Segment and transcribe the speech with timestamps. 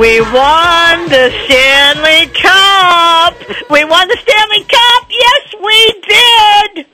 [0.00, 3.34] We won the Stanley Cup!
[3.68, 5.06] We won the Stanley Cup!
[5.10, 6.86] Yes, we did!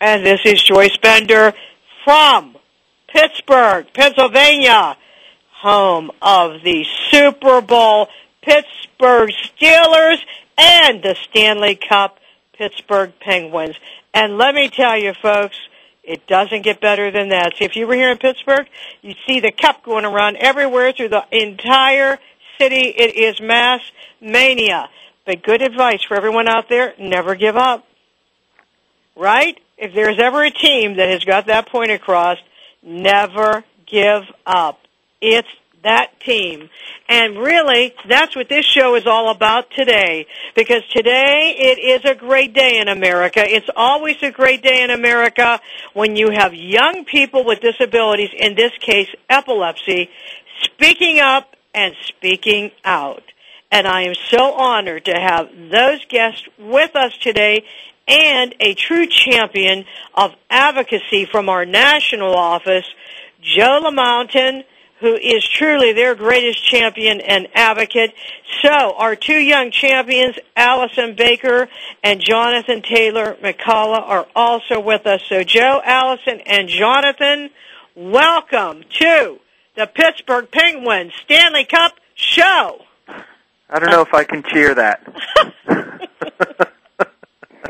[0.00, 1.52] And this is Joyce Bender
[2.04, 2.56] from
[3.08, 4.96] Pittsburgh, Pennsylvania,
[5.50, 8.06] home of the Super Bowl
[8.42, 10.18] Pittsburgh Steelers
[10.56, 12.20] and the Stanley Cup
[12.52, 13.74] Pittsburgh Penguins.
[14.14, 15.58] And let me tell you folks,
[16.10, 17.52] it doesn't get better than that.
[17.56, 18.66] See, if you were here in Pittsburgh,
[19.00, 22.18] you'd see the cup going around everywhere through the entire
[22.58, 22.88] city.
[22.88, 23.80] It is mass
[24.20, 24.88] mania.
[25.24, 27.86] But good advice for everyone out there, never give up.
[29.14, 29.60] Right?
[29.78, 32.38] If there's ever a team that has got that point across,
[32.82, 34.80] never give up.
[35.20, 35.46] It's
[35.82, 36.68] that team.
[37.08, 40.26] And really, that's what this show is all about today.
[40.54, 43.40] Because today, it is a great day in America.
[43.42, 45.60] It's always a great day in America
[45.94, 50.10] when you have young people with disabilities, in this case, epilepsy,
[50.62, 53.22] speaking up and speaking out.
[53.72, 57.64] And I am so honored to have those guests with us today
[58.08, 59.84] and a true champion
[60.14, 62.86] of advocacy from our national office,
[63.40, 64.64] Joe LaMountain,
[65.00, 68.12] who is truly their greatest champion and advocate.
[68.62, 71.68] So our two young champions, Allison Baker
[72.02, 75.22] and Jonathan Taylor McCalla, are also with us.
[75.28, 77.50] So Joe, Allison, and Jonathan,
[77.94, 79.38] welcome to
[79.74, 82.82] the Pittsburgh Penguins Stanley Cup show.
[83.70, 85.06] I don't know if I can cheer that.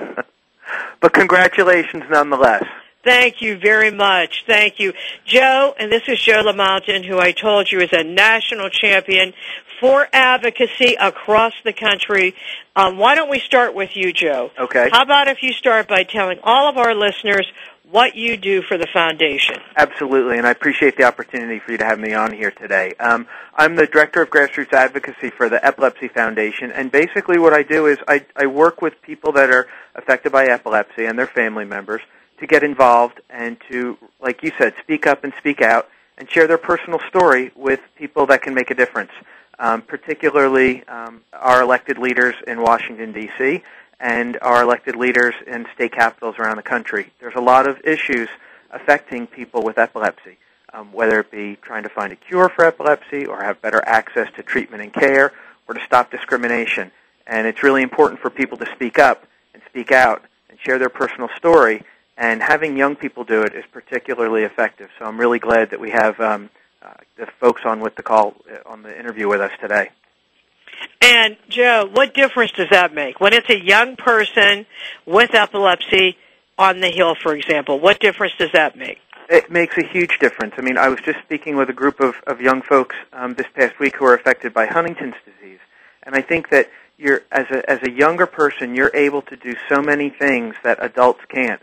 [1.00, 2.64] but congratulations nonetheless.
[3.02, 4.44] Thank you very much.
[4.46, 4.92] Thank you.
[5.24, 9.32] Joe, and this is Joe LaMountain, who I told you is a national champion
[9.80, 12.34] for advocacy across the country.
[12.76, 14.50] Um, why don't we start with you, Joe?
[14.58, 14.90] Okay.
[14.92, 17.50] How about if you start by telling all of our listeners
[17.90, 19.56] what you do for the foundation?
[19.76, 22.92] Absolutely, and I appreciate the opportunity for you to have me on here today.
[23.00, 27.62] Um, I'm the Director of Grassroots Advocacy for the Epilepsy Foundation, and basically what I
[27.62, 31.64] do is I, I work with people that are affected by epilepsy and their family
[31.64, 32.02] members
[32.40, 36.46] to get involved and to, like you said, speak up and speak out and share
[36.46, 39.12] their personal story with people that can make a difference,
[39.58, 43.62] um, particularly um, our elected leaders in Washington, D.C.,
[44.00, 47.12] and our elected leaders in state capitals around the country.
[47.20, 48.28] There's a lot of issues
[48.70, 50.38] affecting people with epilepsy,
[50.72, 54.28] um, whether it be trying to find a cure for epilepsy or have better access
[54.36, 55.32] to treatment and care
[55.68, 56.90] or to stop discrimination.
[57.26, 60.88] And it's really important for people to speak up and speak out and share their
[60.88, 61.84] personal story
[62.20, 64.90] and having young people do it is particularly effective.
[64.98, 66.50] So I'm really glad that we have um,
[66.82, 69.88] uh, the folks on with the call uh, on the interview with us today.
[71.00, 74.66] And Joe, what difference does that make when it's a young person
[75.06, 76.18] with epilepsy
[76.58, 77.80] on the hill, for example?
[77.80, 78.98] What difference does that make?
[79.30, 80.54] It makes a huge difference.
[80.58, 83.46] I mean, I was just speaking with a group of, of young folks um, this
[83.54, 85.60] past week who are affected by Huntington's disease,
[86.02, 89.54] and I think that you're as a as a younger person, you're able to do
[89.70, 91.62] so many things that adults can't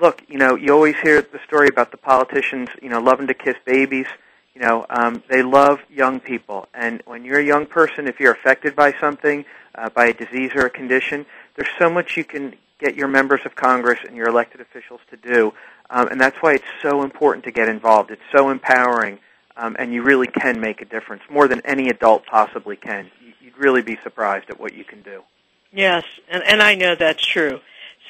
[0.00, 3.34] look, you know, you always hear the story about the politicians, you know, loving to
[3.34, 4.06] kiss babies.
[4.54, 8.32] You know, um, they love young people, and when you're a young person, if you're
[8.32, 11.26] affected by something, uh, by a disease or a condition,
[11.56, 15.16] there's so much you can get your members of Congress and your elected officials to
[15.18, 15.52] do,
[15.90, 18.10] um, and that's why it's so important to get involved.
[18.10, 19.18] It's so empowering,
[19.58, 23.10] um, and you really can make a difference more than any adult possibly can.
[23.42, 25.22] You'd really be surprised at what you can do.
[25.70, 27.60] Yes, and, and I know that's true.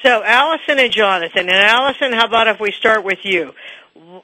[0.03, 3.53] So, Allison and Jonathan, and Allison, how about if we start with you?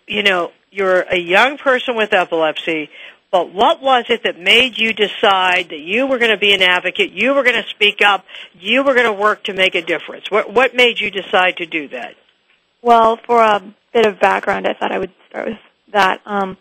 [0.08, 2.90] You know, you're a young person with epilepsy,
[3.32, 6.62] but what was it that made you decide that you were going to be an
[6.62, 8.24] advocate, you were going to speak up,
[8.54, 10.30] you were going to work to make a difference?
[10.30, 12.14] What, what made you decide to do that?
[12.84, 15.58] Well, for a bit of background, I thought I would start with
[15.92, 16.22] that.
[16.28, 16.58] Um,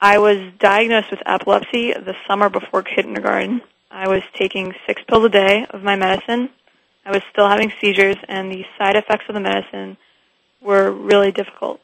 [0.00, 3.60] I was diagnosed with epilepsy the summer before kindergarten.
[3.90, 6.48] I was taking six pills a day of my medicine
[7.04, 9.96] I was still having seizures, and the side effects of the medicine
[10.60, 11.80] were really difficult.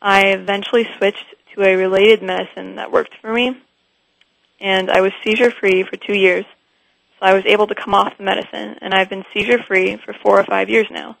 [0.00, 1.24] I eventually switched
[1.54, 3.60] to a related medicine that worked for me,
[4.60, 6.44] and I was seizure free for two years.
[7.18, 10.14] So I was able to come off the medicine, and I've been seizure free for
[10.22, 11.16] four or five years now.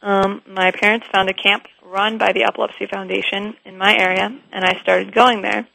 [0.00, 4.64] Um, my parents found a camp run by the Epilepsy Foundation in my area, and
[4.64, 5.66] I started going there.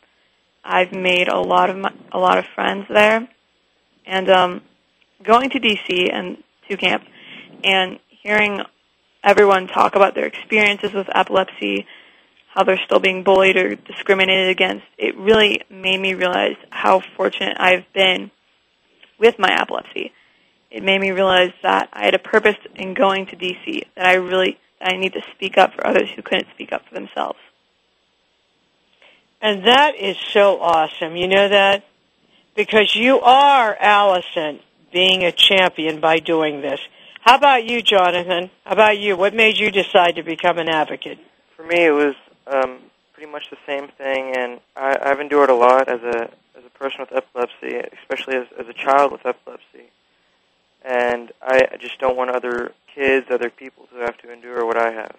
[0.63, 3.27] I've made a lot of my, a lot of friends there,
[4.05, 4.61] and um,
[5.23, 7.03] going to DC and to camp
[7.63, 8.61] and hearing
[9.23, 11.85] everyone talk about their experiences with epilepsy,
[12.53, 17.57] how they're still being bullied or discriminated against, it really made me realize how fortunate
[17.59, 18.31] I've been
[19.19, 20.11] with my epilepsy.
[20.69, 24.15] It made me realize that I had a purpose in going to DC, that I
[24.15, 27.39] really that I need to speak up for others who couldn't speak up for themselves.
[29.41, 31.15] And that is so awesome.
[31.15, 31.83] You know that?
[32.55, 34.59] Because you are, Allison,
[34.91, 36.79] being a champion by doing this.
[37.21, 38.49] How about you, Jonathan?
[38.65, 39.17] How about you?
[39.17, 41.19] What made you decide to become an advocate?
[41.55, 42.15] For me, it was
[42.47, 42.79] um,
[43.13, 46.69] pretty much the same thing, and I, I've endured a lot as a as a
[46.77, 49.91] person with epilepsy, especially as, as a child with epilepsy.
[50.83, 54.77] And I, I just don't want other kids, other people to have to endure what
[54.77, 55.15] I have.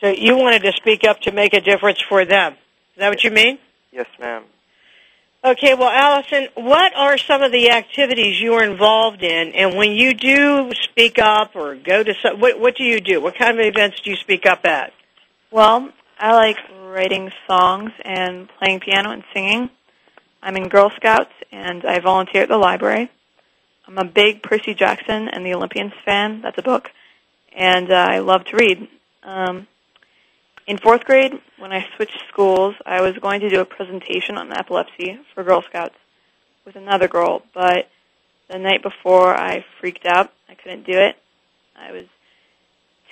[0.00, 2.52] So you wanted to speak up to make a difference for them.
[2.52, 3.58] Is that what you mean?
[3.92, 4.44] Yes, ma'am.
[5.42, 9.52] Okay, well, Allison, what are some of the activities you are involved in?
[9.54, 13.22] And when you do speak up or go to some, what, what do you do?
[13.22, 14.92] What kind of events do you speak up at?
[15.50, 15.88] Well,
[16.18, 19.70] I like writing songs and playing piano and singing.
[20.42, 23.10] I'm in Girl Scouts and I volunteer at the library.
[23.88, 26.42] I'm a big Percy Jackson and the Olympians fan.
[26.42, 26.90] That's a book,
[27.56, 28.88] and uh, I love to read.
[29.22, 29.66] Um,
[30.70, 34.52] in fourth grade, when I switched schools, I was going to do a presentation on
[34.52, 35.96] epilepsy for Girl Scouts
[36.64, 37.88] with another girl, but
[38.48, 40.32] the night before I freaked out.
[40.48, 41.16] I couldn't do it.
[41.74, 42.04] I was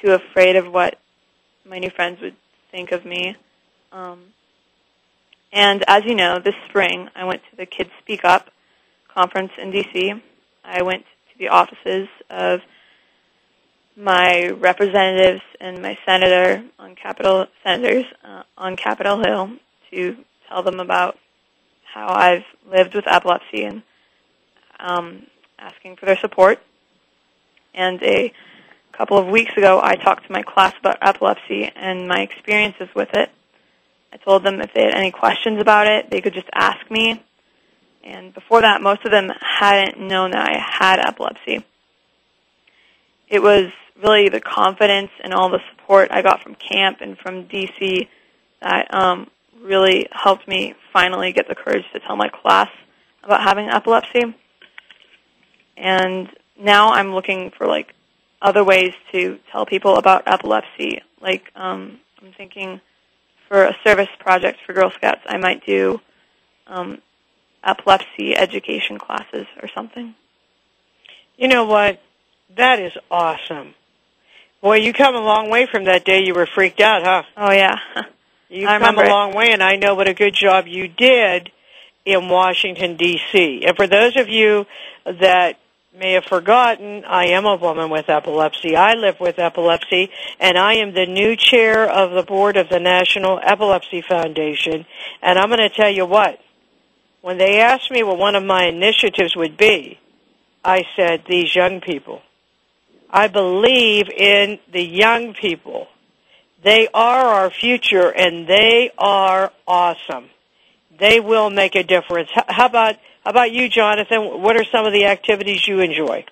[0.00, 1.00] too afraid of what
[1.68, 2.36] my new friends would
[2.70, 3.34] think of me.
[3.90, 4.20] Um,
[5.52, 8.52] and as you know, this spring I went to the Kids Speak Up
[9.12, 10.22] conference in DC.
[10.64, 11.02] I went
[11.32, 12.60] to the offices of
[13.98, 19.50] my representatives and my senator on Capitol senators uh, on Capitol Hill
[19.90, 20.16] to
[20.48, 21.18] tell them about
[21.92, 23.82] how I've lived with epilepsy and
[24.78, 25.26] um,
[25.58, 26.60] asking for their support.
[27.74, 28.32] And a
[28.92, 33.12] couple of weeks ago, I talked to my class about epilepsy and my experiences with
[33.14, 33.30] it.
[34.12, 37.22] I told them if they had any questions about it, they could just ask me.
[38.04, 41.64] And before that, most of them hadn't known that I had epilepsy.
[43.28, 43.70] It was
[44.02, 48.08] really the confidence and all the support I got from camp and from DC
[48.62, 49.28] that um,
[49.62, 52.68] really helped me finally get the courage to tell my class
[53.22, 54.34] about having epilepsy.
[55.76, 56.28] And
[56.58, 57.94] now I'm looking for like
[58.40, 61.02] other ways to tell people about epilepsy.
[61.20, 62.80] Like um, I'm thinking
[63.48, 66.00] for a service project for Girl Scouts, I might do
[66.66, 67.00] um,
[67.64, 70.14] epilepsy education classes or something.
[71.36, 72.00] You know what?
[72.56, 73.74] That is awesome.
[74.60, 77.22] Boy, you come a long way from that day you were freaked out, huh?
[77.36, 77.76] Oh yeah.
[78.48, 79.08] You've I come a it.
[79.08, 81.50] long way, and I know what a good job you did
[82.04, 83.64] in Washington, D.C.
[83.66, 84.66] And for those of you
[85.04, 85.58] that
[85.96, 88.74] may have forgotten, I am a woman with epilepsy.
[88.74, 90.10] I live with epilepsy,
[90.40, 94.86] and I am the new chair of the board of the National Epilepsy Foundation.
[95.20, 96.40] And I'm going to tell you what,
[97.20, 99.98] when they asked me what one of my initiatives would be,
[100.64, 102.22] I said, these young people.
[103.10, 105.88] I believe in the young people.
[106.62, 110.28] They are our future and they are awesome.
[110.98, 112.28] They will make a difference.
[112.34, 114.42] How about how about you, Jonathan?
[114.42, 116.24] What are some of the activities you enjoy?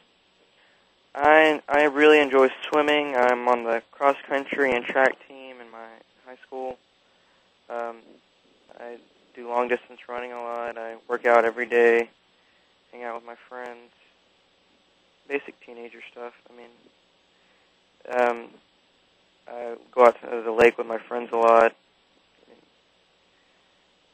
[1.14, 3.14] I I really enjoy swimming.
[3.16, 5.86] I'm on the cross country and track team in my
[6.26, 6.78] high school.
[7.70, 7.96] Um,
[8.78, 8.96] I
[9.34, 10.76] do long distance running a lot.
[10.76, 12.10] I work out every day,
[12.92, 13.90] hang out with my friends.
[15.28, 16.32] Basic teenager stuff.
[16.48, 16.70] I mean,
[18.20, 18.48] um,
[19.48, 21.74] I go out to the lake with my friends a lot.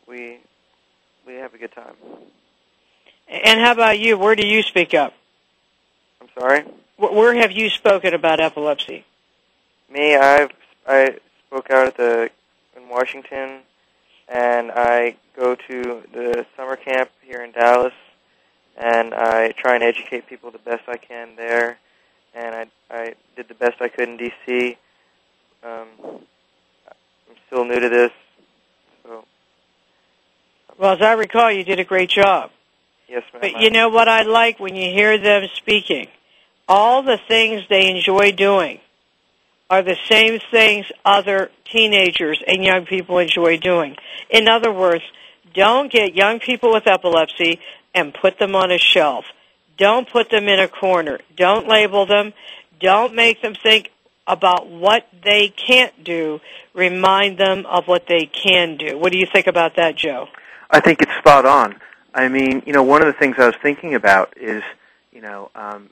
[0.06, 0.38] We
[1.26, 1.94] we have a good time.
[3.28, 4.18] And how about you?
[4.18, 5.14] Where do you speak up?
[6.20, 6.64] I'm sorry.
[6.96, 9.04] Where have you spoken about epilepsy?
[9.90, 10.50] Me, I've
[10.86, 11.16] I
[11.46, 12.30] spoke out at the
[12.76, 13.60] in Washington,
[14.28, 17.92] and I go to the summer camp here in Dallas,
[18.76, 21.78] and I try and educate people the best I can there,
[22.34, 24.76] and I I did the best I could in D.C.
[25.64, 28.10] Um, I'm still new to this,
[29.04, 29.24] so
[30.78, 32.50] Well, as I recall, you did a great job.
[33.08, 33.40] yes, ma'am.
[33.42, 36.08] But you know what I like when you hear them speaking?
[36.68, 38.80] All the things they enjoy doing
[39.70, 43.96] are the same things other teenagers and young people enjoy doing.
[44.30, 45.02] In other words,
[45.54, 47.60] don't get young people with epilepsy
[47.94, 49.24] and put them on a shelf.
[49.76, 51.20] Don't put them in a corner.
[51.36, 52.32] Don't label them.
[52.80, 53.90] Don't make them think
[54.26, 56.40] about what they can't do.
[56.74, 58.98] Remind them of what they can do.
[58.98, 60.28] What do you think about that, Joe?
[60.70, 61.76] I think it's spot on.
[62.14, 64.62] I mean, you know, one of the things I was thinking about is,
[65.12, 65.90] you know, um,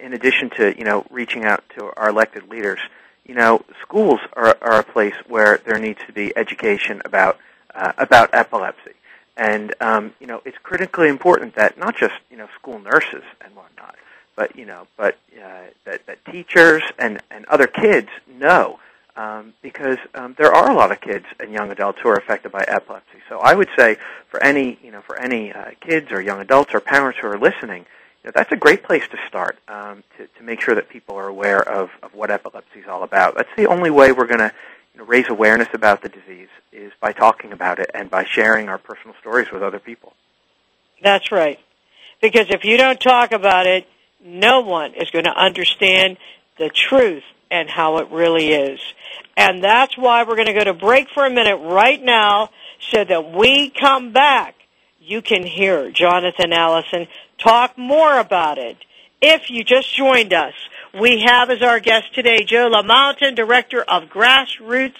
[0.00, 2.80] in addition to you know reaching out to our elected leaders,
[3.24, 7.38] you know, schools are, are a place where there needs to be education about
[7.74, 8.92] uh, about epilepsy,
[9.36, 13.54] and um, you know, it's critically important that not just you know school nurses and
[13.56, 13.96] whatnot,
[14.36, 18.78] but you know, but uh, that, that teachers and and other kids know
[19.16, 22.52] um, because um, there are a lot of kids and young adults who are affected
[22.52, 23.18] by epilepsy.
[23.28, 23.96] So I would say
[24.28, 27.38] for any you know for any uh, kids or young adults or parents who are
[27.38, 27.86] listening,
[28.22, 31.16] you know, that's a great place to start um, to, to make sure that people
[31.16, 33.34] are aware of, of what epilepsy is all about.
[33.36, 34.52] That's the only way we're going to
[34.94, 38.68] you know, raise awareness about the disease is by talking about it and by sharing
[38.68, 40.14] our personal stories with other people.
[41.02, 41.58] That's right.
[42.22, 43.86] Because if you don't talk about it,
[44.24, 46.16] no one is going to understand
[46.58, 48.80] the truth and how it really is.
[49.36, 53.04] And that's why we're going to go to break for a minute right now so
[53.04, 54.54] that we come back.
[55.00, 57.08] You can hear Jonathan Allison
[57.38, 58.78] talk more about it.
[59.20, 60.54] If you just joined us,
[61.00, 64.94] we have as our guest today Joe LaMountain, Director of Grassroots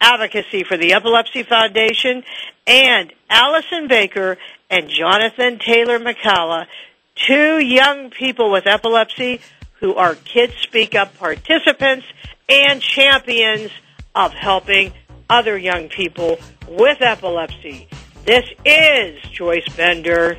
[0.00, 2.22] Advocacy for the Epilepsy Foundation,
[2.66, 4.36] and Allison Baker
[4.70, 6.66] and Jonathan Taylor McCalla,
[7.14, 9.40] two young people with epilepsy
[9.80, 12.06] who are Kids Speak Up participants
[12.48, 13.70] and champions
[14.14, 14.92] of helping
[15.30, 16.38] other young people
[16.68, 17.88] with epilepsy.
[18.24, 20.38] This is Joyce Bender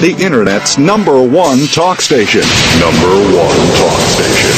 [0.00, 2.42] The Internet's number one talk station.
[2.80, 4.52] Number one talk station.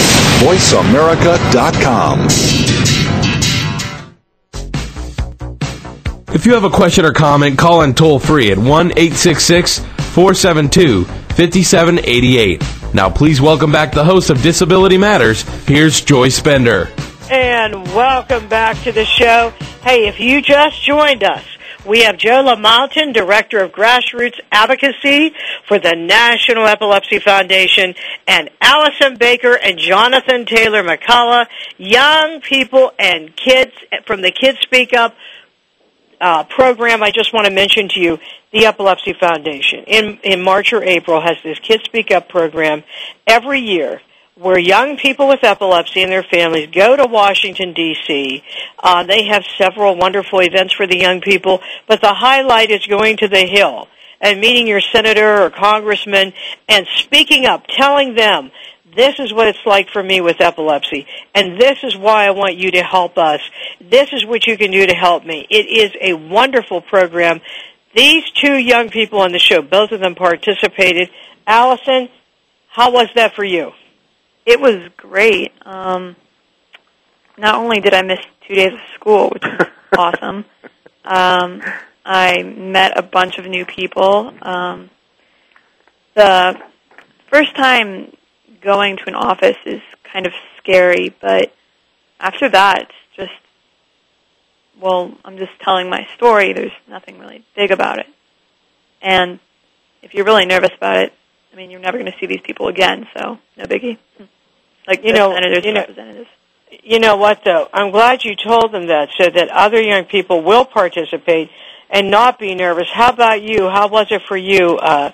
[0.44, 2.28] VoiceAmerica.com.
[6.34, 11.04] If you have a question or comment, call in toll free at 1 866 472
[11.04, 12.62] 5788.
[12.94, 15.42] Now, please welcome back the host of Disability Matters.
[15.66, 16.90] Here's Joyce Bender.
[17.30, 19.52] And welcome back to the show.
[19.82, 21.44] Hey, if you just joined us,
[21.88, 25.34] we have Joe LaMountain, Director of Grassroots Advocacy
[25.66, 27.94] for the National Epilepsy Foundation,
[28.26, 31.46] and Allison Baker and Jonathan Taylor McCalla,
[31.78, 33.72] young people and kids
[34.06, 35.16] from the Kids Speak Up
[36.20, 37.02] uh, program.
[37.02, 38.18] I just want to mention to you
[38.52, 42.84] the Epilepsy Foundation in in March or April has this Kids Speak Up program
[43.26, 44.00] every year
[44.38, 48.42] where young people with epilepsy and their families go to Washington D.C.
[48.78, 53.16] Uh, they have several wonderful events for the young people, but the highlight is going
[53.16, 53.88] to the Hill
[54.20, 56.32] and meeting your senator or congressman
[56.68, 58.50] and speaking up, telling them
[58.96, 62.56] this is what it's like for me with epilepsy, and this is why I want
[62.56, 63.40] you to help us.
[63.80, 65.46] This is what you can do to help me.
[65.50, 67.40] It is a wonderful program.
[67.94, 71.10] These two young people on the show, both of them participated.
[71.46, 72.08] Allison,
[72.68, 73.72] how was that for you?
[74.48, 75.52] It was great.
[75.66, 76.16] Um,
[77.36, 79.66] not only did I miss two days of school, which was
[79.98, 80.46] awesome,
[81.04, 81.62] um,
[82.02, 84.32] I met a bunch of new people.
[84.40, 84.88] Um,
[86.14, 86.58] the
[87.30, 88.16] first time
[88.62, 91.54] going to an office is kind of scary, but
[92.18, 93.42] after that, it's just,
[94.80, 96.54] well, I'm just telling my story.
[96.54, 98.06] There's nothing really big about it.
[99.02, 99.40] And
[100.00, 101.12] if you're really nervous about it,
[101.52, 103.98] I mean, you're never going to see these people again, so no biggie.
[104.88, 106.30] Like You know- representatives, you know- representatives.
[106.82, 107.68] You know what, though?
[107.72, 111.50] I'm glad you told them that so that other young people will participate
[111.90, 112.88] and not be nervous.
[112.90, 113.68] How about you?
[113.68, 115.12] How was it for you, uh,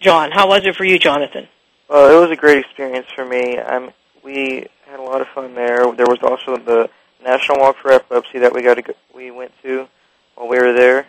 [0.00, 0.30] John?
[0.30, 1.48] How was it for you, Jonathan?
[1.88, 3.58] Well, it was a great experience for me.
[3.58, 5.90] Um, we had a lot of fun there.
[5.92, 6.90] There was also the
[7.22, 9.88] National Walk for Epilepsy that we got to go, we went to
[10.34, 11.06] while we were there,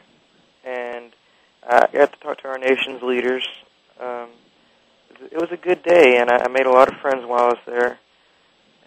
[0.66, 1.12] and
[1.68, 3.48] uh, I got to talk to our nation's leaders.
[5.24, 7.26] It was- it was a good day, and I, I made a lot of friends
[7.26, 8.00] while I was there,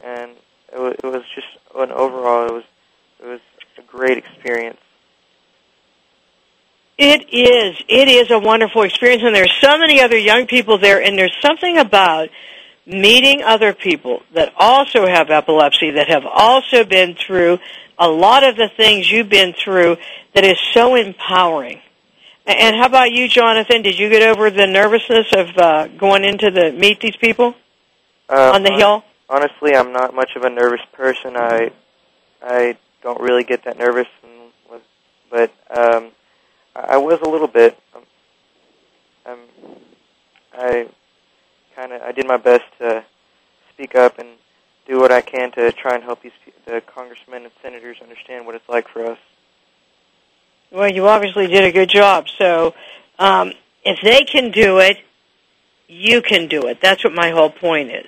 [0.04, 0.32] and
[0.72, 2.64] it was, it was just an overall it was
[3.20, 3.40] it was
[3.78, 4.78] a great experience.
[6.98, 7.82] It is.
[7.88, 11.36] It is a wonderful experience, and there's so many other young people there, and there's
[11.42, 12.28] something about
[12.86, 17.58] meeting other people that also have epilepsy, that have also been through
[17.98, 19.96] a lot of the things you've been through,
[20.34, 21.80] that is so empowering.
[22.46, 23.82] And how about you, Jonathan?
[23.82, 27.54] Did you get over the nervousness of uh, going into the meet these people
[28.28, 29.02] Uh, on the hill?
[29.28, 31.36] Honestly, I'm not much of a nervous person.
[31.36, 31.72] I
[32.40, 34.80] I don't really get that nervous, and
[35.28, 36.12] but um,
[36.76, 37.76] I I was a little bit.
[37.94, 38.02] Um,
[39.26, 39.40] um,
[40.56, 40.88] I
[41.74, 43.04] kind of I did my best to
[43.72, 44.28] speak up and
[44.86, 46.32] do what I can to try and help these
[46.64, 49.18] the congressmen and senators understand what it's like for us.
[50.70, 52.26] Well, you obviously did a good job.
[52.38, 52.74] So,
[53.18, 53.52] um,
[53.84, 54.98] if they can do it,
[55.88, 56.80] you can do it.
[56.80, 58.06] That's what my whole point is.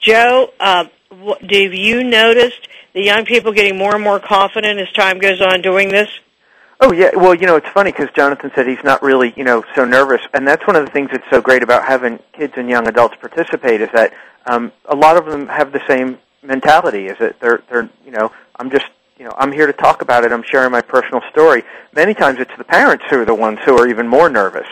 [0.00, 4.90] Joe, uh, wh- have you noticed the young people getting more and more confident as
[4.92, 6.08] time goes on doing this?
[6.82, 9.62] Oh yeah, well you know it's funny because Jonathan said he's not really you know
[9.74, 12.70] so nervous, and that's one of the things that's so great about having kids and
[12.70, 14.14] young adults participate is that
[14.46, 17.08] um, a lot of them have the same mentality.
[17.08, 18.86] Is that they're they're you know I'm just
[19.20, 20.32] you know I'm here to talk about it.
[20.32, 21.62] I'm sharing my personal story.
[21.94, 24.66] Many times it's the parents who are the ones who are even more nervous.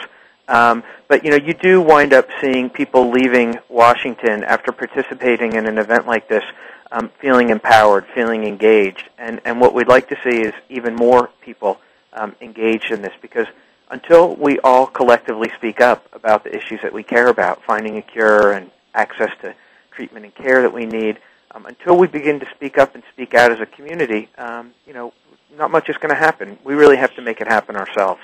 [0.49, 5.67] Um, but you know you do wind up seeing people leaving Washington after participating in
[5.67, 6.45] an event like this
[6.91, 11.29] um, feeling empowered, feeling engaged, and and what we'd like to see is even more
[11.43, 11.79] people
[12.15, 13.47] um, engaged in this because
[13.91, 18.03] until we all collectively speak up about the issues that we care about, finding a
[18.03, 19.55] cure and access to
[19.91, 21.19] treatment and care that we need,
[21.55, 24.93] um, until we begin to speak up and speak out as a community, um, you
[24.95, 25.13] know,
[25.57, 26.59] not much is going to happen.
[26.65, 28.21] We really have to make it happen ourselves.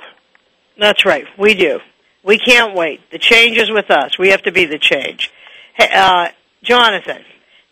[0.79, 1.27] That's right.
[1.39, 1.81] We do.
[2.23, 3.01] We can't wait.
[3.11, 4.19] The change is with us.
[4.19, 5.31] We have to be the change.
[5.75, 6.29] Hey, uh,
[6.63, 7.23] Jonathan,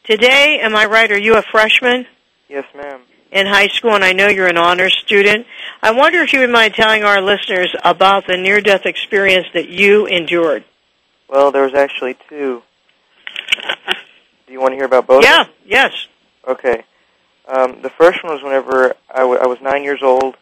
[0.05, 1.11] today, am I right?
[1.11, 2.07] Are you a freshman
[2.49, 3.01] Yes, ma'am.
[3.31, 3.95] in high school?
[3.95, 5.47] And I know you're an honors student.
[5.83, 10.07] I wonder if you would mind telling our listeners about the near-death experience that you
[10.07, 10.65] endured.
[11.29, 12.63] Well, there was actually two.
[14.53, 15.25] Do you want to hear about both?
[15.25, 15.47] Yeah.
[15.65, 16.09] Yes.
[16.47, 16.85] Okay.
[17.49, 20.37] Um, the first one was whenever I, w- I was nine years old,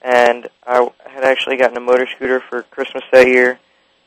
[0.00, 3.58] and I w- had actually gotten a motor scooter for Christmas that year,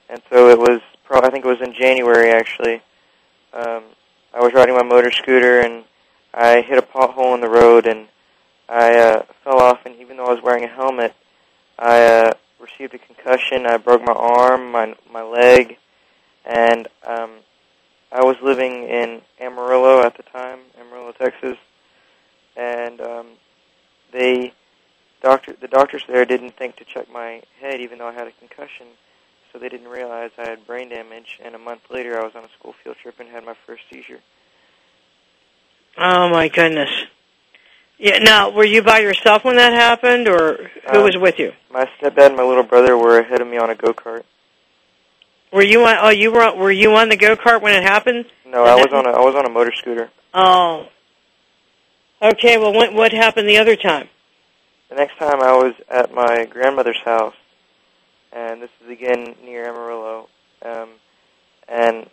[0.10, 0.80] and so it was.
[1.04, 2.76] Pro- I think it was in January actually.
[3.52, 3.84] Um,
[4.34, 5.84] I was riding my motor scooter, and
[6.34, 8.08] I hit a pothole in the road, and
[8.70, 9.86] I uh, fell off.
[9.86, 11.14] And even though I was wearing a helmet,
[11.78, 13.66] I uh, received a concussion.
[13.66, 15.76] I broke my arm, my my leg,
[16.46, 17.32] and um,
[18.12, 21.58] I was living in Amarillo at the time, Amarillo, Texas,
[22.58, 23.28] and um,
[24.12, 24.54] they
[25.21, 28.32] doctor the doctors there didn't think to check my head, even though I had a
[28.32, 28.88] concussion,
[29.52, 31.39] so they didn't realize I had brain damage.
[31.43, 33.84] And a month later, I was on a school field trip and had my first
[33.89, 34.19] seizure.
[35.97, 36.89] Oh my goodness.
[37.97, 38.17] Yeah.
[38.17, 41.54] Now, were you by yourself when that happened, or who Um, was with you?
[41.71, 44.24] My stepdad and my little brother were ahead of me on a go kart.
[45.52, 45.98] Were you on?
[46.00, 46.56] Oh, you were.
[46.56, 48.26] Were you on the go kart when it happened?
[48.46, 50.10] No, I was on a I was on a motor scooter.
[50.34, 50.88] Oh.
[52.22, 52.58] Okay.
[52.58, 54.08] Well, what what happened the other time?
[54.90, 57.36] The next time I was at my grandmother's house,
[58.32, 60.30] and this is again near Amarillo,
[60.64, 60.90] um,
[61.68, 62.10] and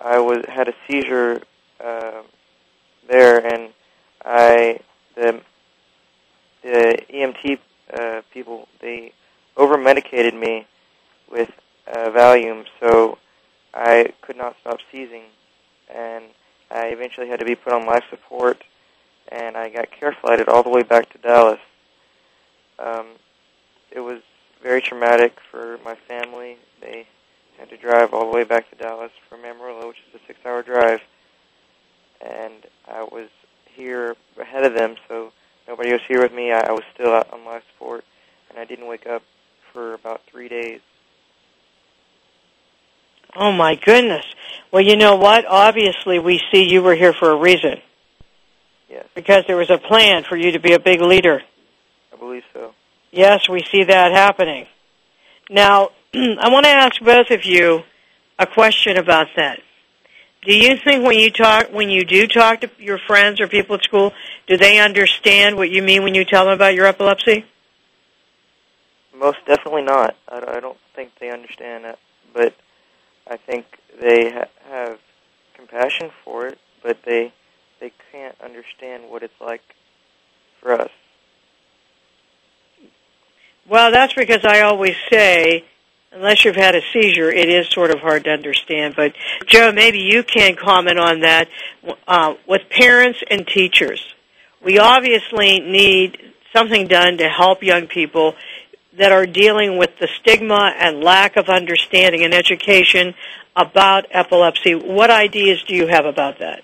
[0.00, 1.42] I was had a seizure
[1.82, 2.22] uh,
[3.08, 3.72] there, and
[4.24, 4.80] I
[5.16, 5.40] the
[6.62, 7.58] the EMT
[7.92, 9.12] uh, people they
[9.56, 10.66] over medicated me
[11.30, 11.50] with
[11.90, 13.18] uh, Valium, so
[13.74, 15.24] I could not stop seizing,
[15.92, 16.24] and
[16.70, 18.62] I eventually had to be put on life support,
[19.28, 21.60] and I got care flighted all the way back to Dallas.
[22.78, 23.06] Um,
[23.90, 24.20] it was
[24.62, 26.56] very traumatic for my family.
[26.80, 27.06] They
[27.58, 30.62] had to drive all the way back to Dallas from Amarillo, which is a six-hour
[30.62, 31.00] drive,
[32.20, 33.28] and I was
[33.66, 35.32] here ahead of them, so
[35.68, 36.52] nobody was here with me.
[36.52, 38.04] I, I was still out on life support.
[38.50, 39.22] and I didn't wake up
[39.72, 40.80] for about three days.
[43.36, 44.24] Oh my goodness.
[44.72, 45.44] Well, you know what?
[45.46, 47.80] Obviously, we see you were here for a reason.
[48.88, 49.06] Yes.
[49.14, 51.42] Because there was a plan for you to be a big leader.
[52.12, 52.72] I believe so.
[53.12, 54.66] Yes, we see that happening.
[55.48, 57.82] Now, I want to ask both of you
[58.38, 59.60] a question about that.
[60.42, 63.76] Do you think when you talk, when you do talk to your friends or people
[63.76, 64.12] at school,
[64.46, 67.44] do they understand what you mean when you tell them about your epilepsy?
[69.14, 70.16] Most definitely not.
[70.26, 71.98] I, I don't think they understand it,
[72.32, 72.54] but
[73.30, 73.64] I think
[74.00, 74.98] they ha- have
[75.54, 77.32] compassion for it, but they
[77.80, 79.62] they can't understand what it's like
[80.60, 80.90] for us.
[83.68, 85.64] Well, that's because I always say,
[86.12, 88.94] unless you've had a seizure, it is sort of hard to understand.
[88.96, 89.12] But
[89.46, 91.48] Joe, maybe you can comment on that
[92.08, 94.04] uh, with parents and teachers.
[94.62, 96.18] We obviously need
[96.54, 98.34] something done to help young people
[99.00, 103.14] that are dealing with the stigma and lack of understanding and education
[103.56, 104.74] about epilepsy.
[104.74, 106.62] What ideas do you have about that?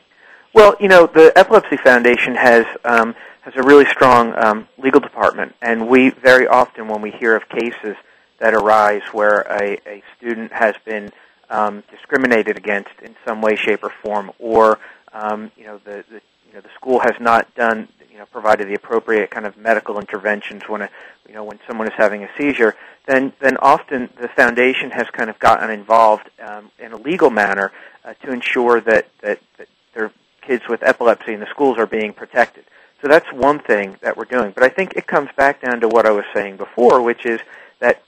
[0.53, 5.55] Well, you know, the Epilepsy Foundation has um, has a really strong um, legal department,
[5.63, 7.97] and we very often, when we hear of cases
[8.39, 11.11] that arise where a, a student has been
[11.49, 14.79] um, discriminated against in some way, shape, or form, or
[15.15, 18.67] um, you know, the, the you know the school has not done you know provided
[18.67, 20.89] the appropriate kind of medical interventions when a
[21.29, 22.75] you know when someone is having a seizure,
[23.05, 27.73] then then often the foundation has kind of gotten involved um, in a legal manner
[28.07, 32.15] uh, to ensure that that, that their kids with epilepsy in the schools are being
[32.15, 32.65] protected.
[33.03, 34.53] So that's one thing that we're doing.
[34.53, 37.41] But I think it comes back down to what I was saying before, which is
[37.81, 38.03] that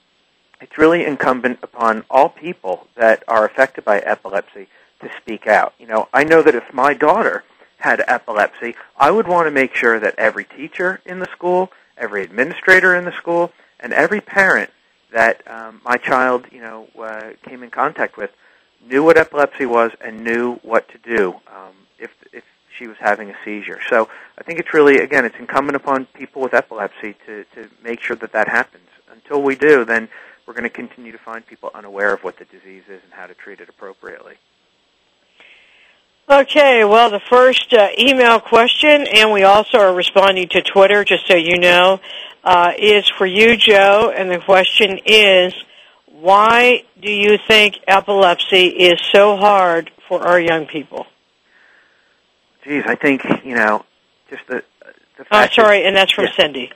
[0.59, 4.69] it's really incumbent upon all people that are affected by epilepsy
[5.01, 5.75] to speak out.
[5.77, 7.43] You know, I know that if my daughter
[7.79, 12.23] had epilepsy, I would want to make sure that every teacher in the school, every
[12.23, 14.69] administrator in the school, and every parent
[15.11, 18.31] that um, my child, you know, uh, came in contact with
[18.87, 22.43] knew what epilepsy was and knew what to do um, if if
[22.77, 23.79] she was having a seizure.
[23.89, 28.01] So I think it's really again it's incumbent upon people with epilepsy to to make
[28.01, 28.83] sure that that happens.
[29.11, 30.07] Until we do, then
[30.45, 33.27] we're going to continue to find people unaware of what the disease is and how
[33.27, 34.35] to treat it appropriately.
[36.31, 41.25] Okay, well, the first uh, email question, and we also are responding to Twitter, just
[41.27, 41.99] so you know,
[42.43, 45.55] uh, is for you, Joe, and the question is,
[46.05, 51.07] why do you think epilepsy is so hard for our young people?
[52.63, 53.83] Geez, I think you know,
[54.29, 54.63] just the
[55.17, 55.55] the Oh, fact.
[55.55, 56.35] sorry, and that's from Yeah.
[56.37, 56.71] Cindy.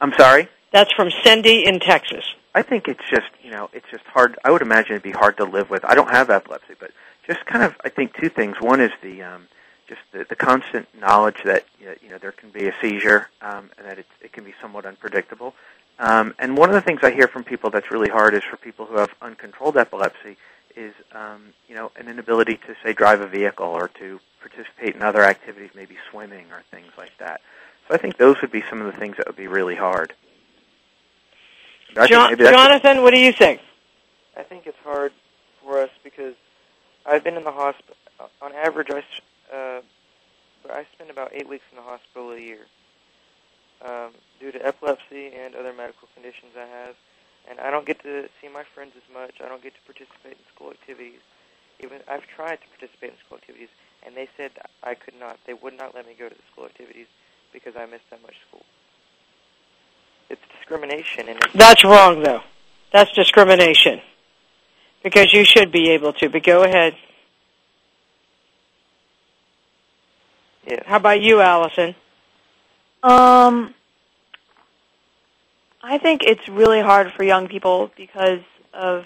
[0.00, 0.48] I'm sorry.
[0.72, 2.24] That's from Cindy in Texas.
[2.54, 4.38] I think it's just you know it's just hard.
[4.44, 5.84] I would imagine it'd be hard to live with.
[5.84, 6.90] I don't have epilepsy, but
[7.26, 8.56] just kind of I think two things.
[8.60, 9.48] One is the um,
[9.88, 13.86] just the, the constant knowledge that you know there can be a seizure um, and
[13.86, 15.54] that it, it can be somewhat unpredictable.
[15.98, 18.56] Um, and one of the things I hear from people that's really hard is for
[18.56, 20.36] people who have uncontrolled epilepsy
[20.76, 25.02] is um, you know an inability to say drive a vehicle or to participate in
[25.02, 27.40] other activities, maybe swimming or things like that.
[27.88, 30.14] So I think those would be some of the things that would be really hard.
[32.08, 33.60] John, Jonathan, what do you think?
[34.36, 35.12] I think it's hard
[35.62, 36.34] for us because
[37.06, 37.96] I've been in the hospital.
[38.40, 39.02] On average, I
[39.54, 39.80] uh,
[40.70, 42.66] I spend about eight weeks in the hospital a year
[43.84, 46.94] um, due to epilepsy and other medical conditions I have.
[47.48, 49.34] And I don't get to see my friends as much.
[49.44, 51.20] I don't get to participate in school activities.
[51.80, 53.68] Even I've tried to participate in school activities,
[54.06, 55.38] and they said I could not.
[55.46, 57.06] They would not let me go to the school activities
[57.52, 58.64] because I missed that much school.
[60.30, 62.42] It's discrimination, and it's That's wrong, though.
[62.92, 64.00] That's discrimination.
[65.04, 66.96] Because you should be able to, but go ahead.
[70.66, 70.82] yeah.
[70.86, 71.94] How about you, Allison?
[73.02, 73.74] Um,
[75.82, 78.40] I think it's really hard for young people because
[78.72, 79.04] of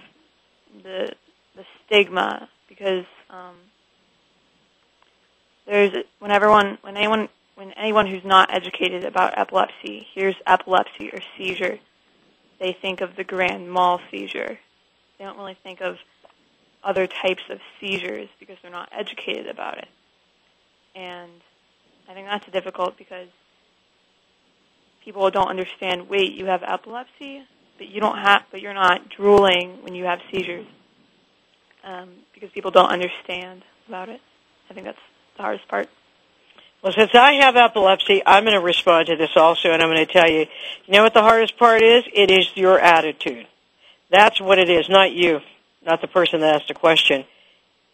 [0.84, 1.12] the
[1.56, 2.48] the stigma.
[2.68, 3.56] Because um,
[5.66, 11.18] there's when everyone, when anyone, when anyone who's not educated about epilepsy hears epilepsy or
[11.36, 11.80] seizure,
[12.60, 14.60] they think of the grand mal seizure.
[15.18, 15.96] They don't really think of
[16.82, 19.88] other types of seizures because they're not educated about it.
[20.94, 21.30] And
[22.08, 23.28] I think that's difficult because
[25.04, 26.08] people don't understand.
[26.08, 27.42] Wait, you have epilepsy,
[27.76, 30.66] but you don't have, but you're not drooling when you have seizures,
[31.84, 34.20] um, because people don't understand about it.
[34.70, 34.98] I think that's
[35.36, 35.88] the hardest part.
[36.82, 40.06] Well, since I have epilepsy, I'm going to respond to this also, and I'm going
[40.06, 40.46] to tell you,
[40.86, 42.04] you know what the hardest part is?
[42.12, 43.48] It is your attitude.
[44.10, 45.40] That's what it is, not you,
[45.84, 47.24] not the person that asked the question.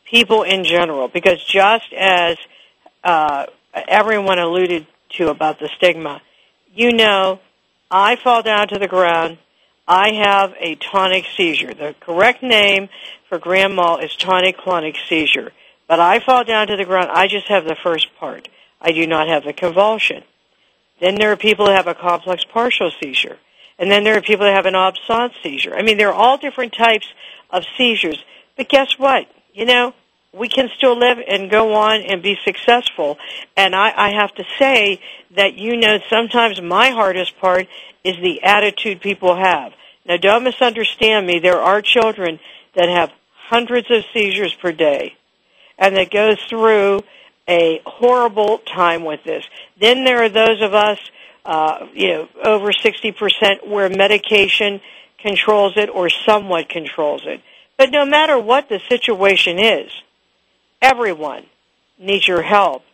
[0.08, 2.36] People in general, because just as
[3.02, 6.22] uh, everyone alluded to about the stigma,
[6.74, 7.40] you know,
[7.90, 9.38] I fall down to the ground,
[9.86, 11.74] I have a tonic seizure.
[11.74, 12.88] The correct name
[13.28, 15.52] for grand mal is tonic clonic seizure.
[15.86, 17.10] But I fall down to the ground.
[17.12, 18.48] I just have the first part.
[18.80, 20.24] I do not have the convulsion.
[21.00, 23.38] Then there are people who have a complex partial seizure.
[23.78, 25.74] And then there are people that have an absence seizure.
[25.74, 27.06] I mean, there are all different types
[27.50, 28.22] of seizures.
[28.56, 29.26] But guess what?
[29.52, 29.94] You know,
[30.32, 33.18] we can still live and go on and be successful.
[33.56, 35.00] And I, I have to say
[35.36, 37.66] that, you know, sometimes my hardest part
[38.04, 39.72] is the attitude people have.
[40.06, 41.38] Now, don't misunderstand me.
[41.38, 42.38] There are children
[42.74, 43.10] that have
[43.48, 45.16] hundreds of seizures per day
[45.78, 47.02] and that goes through
[47.48, 49.44] a horrible time with this.
[49.78, 50.98] Then there are those of us,
[51.44, 54.80] uh, you know, over 60% where medication
[55.18, 57.40] controls it or somewhat controls it.
[57.76, 59.90] But no matter what the situation is,
[60.80, 61.46] everyone
[61.98, 62.84] needs your help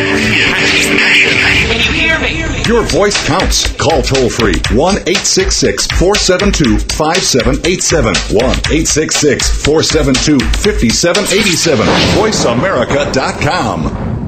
[1.68, 2.62] Can you hear me?
[2.66, 3.70] Your voice counts.
[3.77, 8.14] Call toll free 1 866 472 5787.
[8.35, 11.87] 1 866 472 5787.
[12.16, 14.27] VoiceAmerica.com.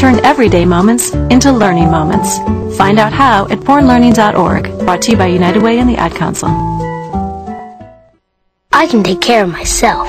[0.00, 2.38] Turn everyday moments into learning moments.
[2.78, 4.78] Find out how at bornlearning.org.
[4.86, 6.48] Brought to you by United Way and the Ad Council.
[8.72, 10.08] I can take care of myself.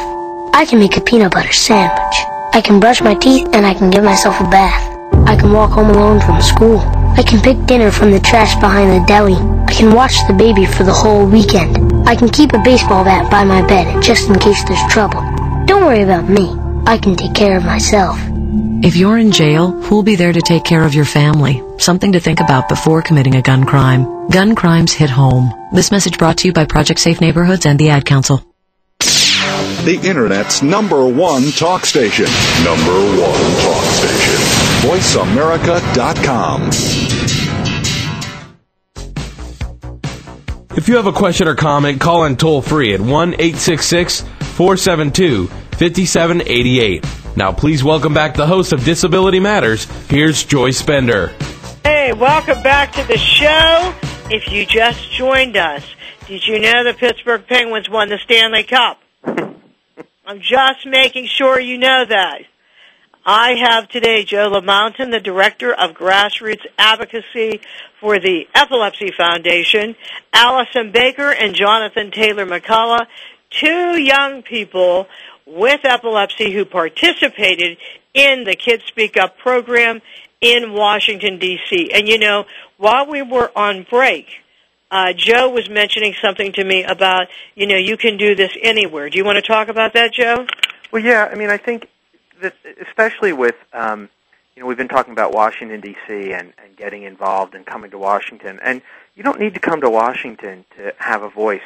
[0.54, 2.22] I can make a peanut butter sandwich.
[2.54, 4.82] I can brush my teeth and I can give myself a bath.
[5.28, 6.80] I can walk home alone from school.
[7.20, 9.36] I can pick dinner from the trash behind the deli.
[9.36, 12.08] I can watch the baby for the whole weekend.
[12.08, 15.20] I can keep a baseball bat by my bed just in case there's trouble.
[15.66, 16.56] Don't worry about me.
[16.88, 18.18] I can take care of myself.
[18.84, 21.62] If you're in jail, who'll be there to take care of your family?
[21.78, 24.28] Something to think about before committing a gun crime.
[24.30, 25.54] Gun crimes hit home.
[25.72, 28.44] This message brought to you by Project Safe Neighborhoods and the Ad Council.
[29.00, 32.26] The Internet's number one talk station.
[32.64, 32.92] Number
[33.22, 34.36] one talk station.
[34.90, 36.70] VoiceAmerica.com.
[40.76, 45.46] If you have a question or comment, call in toll free at 1 866 472
[45.46, 47.21] 5788.
[47.36, 49.86] Now, please welcome back the host of Disability Matters.
[50.10, 51.28] Here's Joyce Bender.
[51.84, 53.96] Hey, welcome back to the show.
[54.30, 55.84] If you just joined us,
[56.28, 59.00] did you know the Pittsburgh Penguins won the Stanley Cup?
[59.24, 62.42] I'm just making sure you know that.
[63.26, 67.62] I have today Joe LaMountain, the Director of Grassroots Advocacy
[68.00, 69.96] for the Epilepsy Foundation,
[70.34, 73.08] Allison Baker and Jonathan Taylor McCalla,
[73.52, 75.08] two young people
[75.46, 77.78] with epilepsy who participated
[78.14, 80.02] in the Kids Speak Up program
[80.42, 81.92] in Washington, D.C.
[81.94, 82.46] And you know,
[82.78, 84.28] while we were on break,
[84.90, 89.10] uh, Joe was mentioning something to me about, you know, you can do this anywhere.
[89.10, 90.46] Do you want to talk about that, Joe?
[90.92, 91.30] Well, yeah.
[91.32, 91.88] I mean, I think
[92.42, 94.10] that especially with, um,
[94.56, 96.34] you know, we've been talking about Washington D.C.
[96.34, 98.82] and, and getting involved and coming to Washington, and
[99.16, 101.62] you don't need to come to Washington to have a voice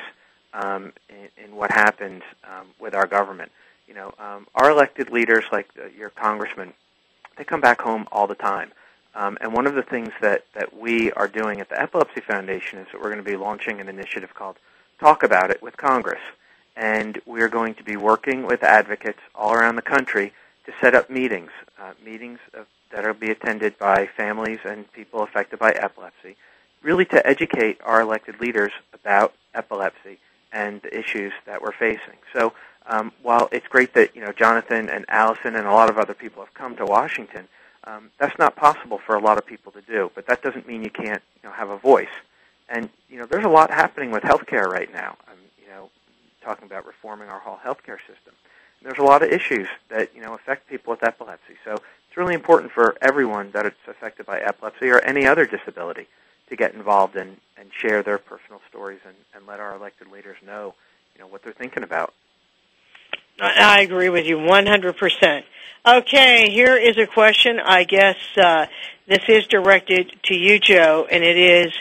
[0.53, 3.51] um, in, in what happens um, with our government.
[3.87, 6.73] You know, um, our elected leaders, like uh, your congressman,
[7.37, 8.71] they come back home all the time.
[9.13, 12.79] Um, and one of the things that, that we are doing at the Epilepsy Foundation
[12.79, 14.57] is that we're going to be launching an initiative called
[14.99, 16.21] Talk About It with Congress.
[16.75, 20.33] And we're going to be working with advocates all around the country
[20.65, 25.23] to set up meetings, uh, meetings of, that will be attended by families and people
[25.23, 26.35] affected by epilepsy,
[26.81, 30.19] really to educate our elected leaders about epilepsy
[30.51, 32.17] and the issues that we're facing.
[32.33, 32.53] So
[32.87, 36.13] um, while it's great that you know Jonathan and Allison and a lot of other
[36.13, 37.47] people have come to Washington,
[37.85, 40.11] um, that's not possible for a lot of people to do.
[40.15, 42.15] But that doesn't mean you can't you know have a voice.
[42.69, 45.17] And you know there's a lot happening with healthcare right now.
[45.27, 45.89] I'm you know
[46.41, 48.33] talking about reforming our whole healthcare system.
[48.79, 51.55] And there's a lot of issues that you know affect people with epilepsy.
[51.63, 56.07] So it's really important for everyone that it's affected by epilepsy or any other disability
[56.49, 60.37] to get involved and, and share their personal stories and, and let our elected leaders
[60.45, 60.75] know
[61.15, 62.13] you know what they're thinking about.
[63.39, 65.43] I agree with you 100%.
[65.85, 67.59] Okay, here is a question.
[67.59, 68.67] I guess uh,
[69.07, 71.73] this is directed to you, Joe, and it is,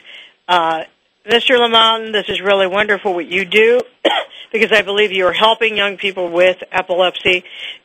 [0.48, 0.84] uh,
[1.26, 1.58] Mr.
[1.58, 3.80] Lamont, this is really wonderful what you do
[4.52, 7.44] because I believe you are helping young people with epilepsy.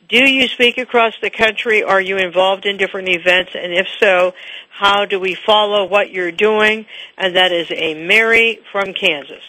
[0.09, 1.83] Do you speak across the country?
[1.83, 3.51] Are you involved in different events?
[3.53, 4.33] And if so,
[4.71, 6.87] how do we follow what you're doing?
[7.17, 9.43] And that is a Mary from Kansas.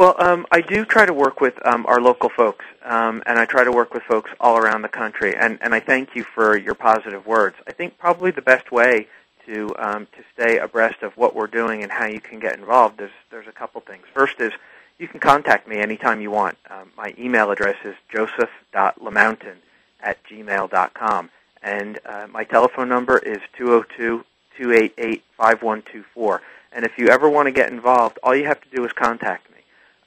[0.00, 3.44] Well, um, I do try to work with um, our local folks, um, and I
[3.44, 5.36] try to work with folks all around the country.
[5.36, 7.56] And, and I thank you for your positive words.
[7.68, 9.08] I think probably the best way
[9.44, 12.98] to um, to stay abreast of what we're doing and how you can get involved
[13.02, 14.06] is there's a couple things.
[14.14, 14.54] First is
[14.98, 16.56] you can contact me anytime you want.
[16.70, 19.56] Um, my email address is joseph.lamountain
[20.02, 21.30] at gmail.com,
[21.62, 24.24] and uh, my telephone number is 202
[24.56, 26.40] 288 5124.
[26.72, 29.50] And if you ever want to get involved, all you have to do is contact
[29.50, 29.59] me.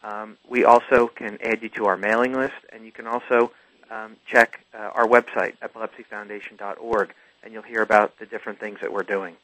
[0.03, 3.51] Um, we also can add you to our mailing list, and you can also
[3.89, 7.13] um, check uh, our website, epilepsyfoundation.org,
[7.43, 9.35] and you'll hear about the different things that we're doing.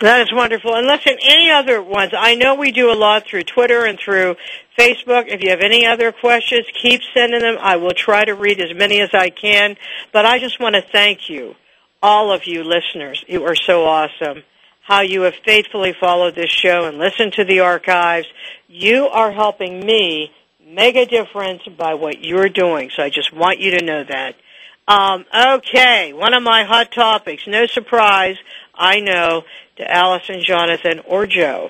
[0.00, 0.74] That is wonderful.
[0.74, 2.12] And listen, any other ones?
[2.16, 4.36] I know we do a lot through Twitter and through
[4.78, 5.24] Facebook.
[5.26, 7.56] If you have any other questions, keep sending them.
[7.60, 9.76] I will try to read as many as I can.
[10.12, 11.56] But I just want to thank you,
[12.00, 13.24] all of you listeners.
[13.26, 14.44] You are so awesome
[14.88, 18.26] how you have faithfully followed this show and listened to the archives.
[18.68, 20.32] You are helping me
[20.66, 22.90] make a difference by what you're doing.
[22.96, 24.34] So I just want you to know that.
[24.88, 25.26] Um,
[25.58, 28.38] okay, one of my hot topics, no surprise,
[28.74, 29.42] I know,
[29.76, 31.68] to Allison, Jonathan, or Joe,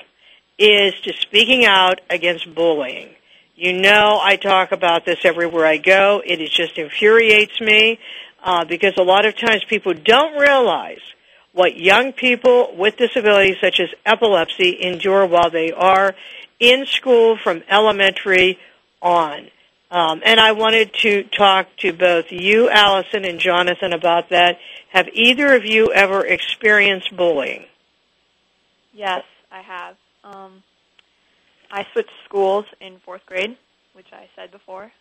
[0.56, 3.08] is to speaking out against bullying.
[3.56, 6.22] You know I talk about this everywhere I go.
[6.24, 7.98] It just infuriates me
[8.44, 11.00] uh, because a lot of times people don't realize–
[11.58, 16.14] what young people with disabilities such as epilepsy endure while they are
[16.60, 18.60] in school from elementary
[19.02, 19.48] on.
[19.90, 24.58] Um, and I wanted to talk to both you, Allison, and Jonathan about that.
[24.90, 27.64] Have either of you ever experienced bullying?
[28.92, 29.96] Yes, I have.
[30.22, 30.62] Um,
[31.72, 33.56] I switched schools in fourth grade,
[33.94, 34.92] which I said before.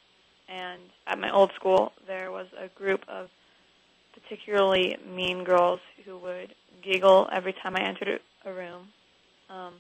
[0.50, 3.30] And at my old school, there was a group of
[4.28, 8.90] particularly mean girls who would giggle every time I entered a room.
[9.50, 9.76] Um,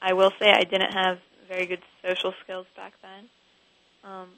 [0.00, 3.28] I will say I didn't have very good social skills back then.
[4.04, 4.28] Um,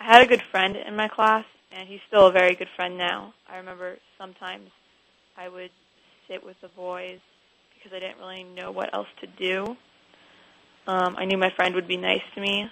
[0.00, 2.96] I had a good friend in my class, and he's still a very good friend
[2.96, 3.34] now.
[3.48, 4.70] I remember sometimes
[5.36, 5.70] I would
[6.28, 7.18] sit with the boys
[7.74, 9.76] because I didn't really know what else to do.
[10.86, 12.68] Um, I knew my friend would be nice to me.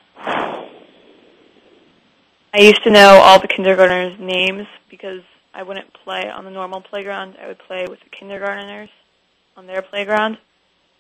[2.53, 5.23] I used to know all the kindergartners' names because
[5.61, 7.37] I wouldn't play on the normal playground.
[7.39, 8.89] I would play with the kindergarteners
[9.59, 10.39] on their playground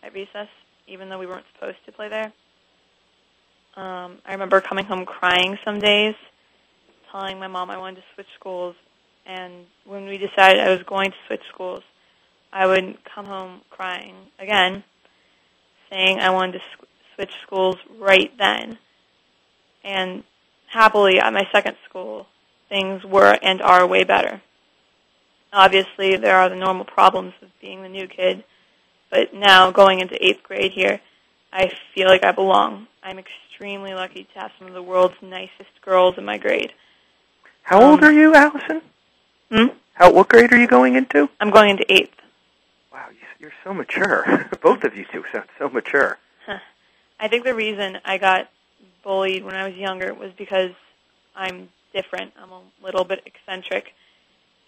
[0.02, 0.48] at recess,
[0.86, 2.30] even though we weren't supposed to play there.
[3.74, 6.14] Um, I remember coming home crying some days,
[7.10, 8.74] telling my mom I wanted to switch schools.
[9.24, 11.80] And when we decided I was going to switch schools,
[12.52, 14.84] I would come home crying again,
[15.88, 18.76] saying I wanted to sw- switch schools right then.
[19.84, 20.22] And
[20.66, 22.26] happily, at my second school,
[22.68, 24.42] things were and are way better.
[25.52, 28.44] Obviously, there are the normal problems of being the new kid,
[29.10, 31.00] but now going into eighth grade here,
[31.52, 32.86] I feel like I belong.
[33.02, 36.72] I'm extremely lucky to have some of the world's nicest girls in my grade.
[37.62, 38.82] How old are you, Allison?
[39.50, 39.66] Hmm?
[39.94, 41.28] How what grade are you going into?
[41.40, 42.14] I'm going into eighth.
[42.92, 44.48] Wow, you, you're so mature.
[44.62, 46.18] Both of you two sound so mature.
[47.20, 48.48] I think the reason I got
[49.04, 50.70] bullied when I was younger was because
[51.36, 52.32] I'm different.
[52.40, 53.92] I'm a little bit eccentric,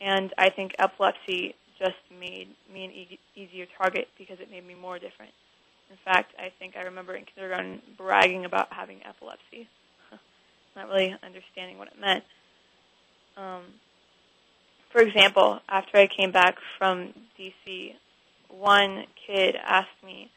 [0.03, 4.75] and I think epilepsy just made me an e- easier target because it made me
[4.75, 5.33] more different.
[5.91, 9.69] In fact, I think I remember in kindergarten bragging about having epilepsy,
[10.77, 12.25] not really understanding what it meant.
[13.37, 13.63] Um,
[14.91, 17.95] for example, after I came back from DC,
[18.49, 20.31] one kid asked me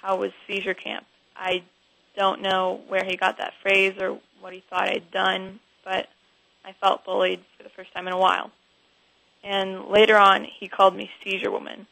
[0.00, 1.06] how was seizure camp.
[1.36, 1.62] I
[2.16, 6.08] don't know where he got that phrase or what he thought I'd done, but
[6.64, 8.50] I felt bullied for the first time in a while.
[9.42, 11.86] And later on, he called me seizure woman.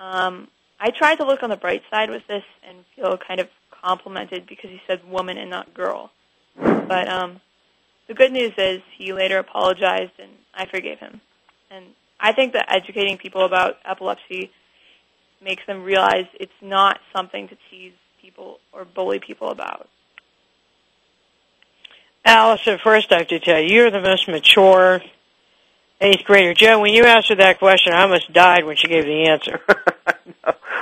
[0.00, 0.48] Um,
[0.80, 4.46] I tried to look on the bright side with this and feel kind of complimented
[4.46, 6.10] because he said woman and not girl.
[6.56, 7.40] But um,
[8.06, 11.20] the good news is he later apologized and I forgave him.
[11.70, 11.86] And
[12.20, 14.50] I think that educating people about epilepsy
[15.42, 19.88] makes them realize it's not something to tease people or bully people about.
[22.24, 25.00] Allison, first I have to tell you, you're the most mature
[26.00, 26.54] eighth grader.
[26.54, 29.60] Joe, when you asked her that question, I almost died when she gave the answer.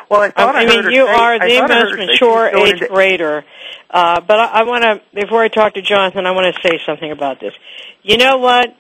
[0.08, 3.44] Well, I thought I, I mean, you say- are the most mature eighth into- grader.
[3.90, 6.78] Uh, but I, I want to, before I talk to Jonathan, I want to say
[6.86, 7.52] something about this.
[8.02, 8.76] You know what?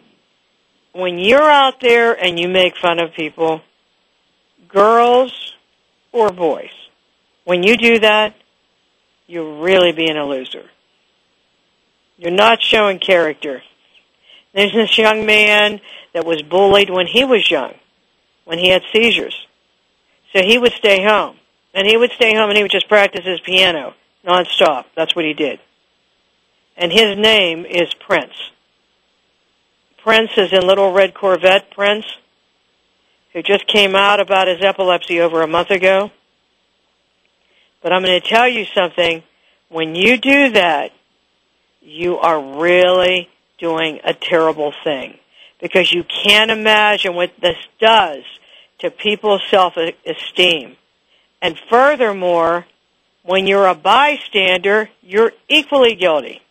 [0.92, 3.60] When you're out there and you make fun of people,
[4.68, 5.52] girls
[6.12, 6.70] or boys,
[7.44, 8.34] when you do that,
[9.26, 10.70] you're really being a loser.
[12.18, 13.62] You're not showing character.
[14.56, 15.82] There's this young man
[16.14, 17.74] that was bullied when he was young,
[18.46, 19.46] when he had seizures.
[20.34, 21.36] So he would stay home.
[21.74, 23.92] And he would stay home and he would just practice his piano
[24.26, 24.86] nonstop.
[24.96, 25.60] That's what he did.
[26.74, 28.32] And his name is Prince.
[30.02, 32.06] Prince is in Little Red Corvette Prince,
[33.34, 36.10] who just came out about his epilepsy over a month ago.
[37.82, 39.22] But I'm going to tell you something.
[39.68, 40.92] When you do that,
[41.82, 43.28] you are really
[43.58, 45.18] doing a terrible thing
[45.60, 48.22] because you can't imagine what this does
[48.78, 50.76] to people's self-esteem.
[51.40, 52.66] And furthermore,
[53.22, 56.42] when you're a bystander, you're equally guilty.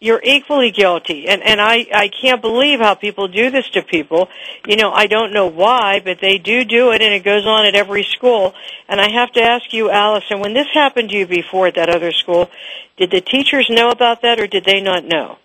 [0.00, 1.28] You're equally guilty.
[1.28, 4.28] And, and I, I can't believe how people do this to people.
[4.66, 7.64] You know, I don't know why, but they do do it and it goes on
[7.64, 8.54] at every school.
[8.86, 11.88] And I have to ask you, Allison, when this happened to you before at that
[11.88, 12.50] other school,
[12.98, 15.38] did the teachers know about that or did they not know?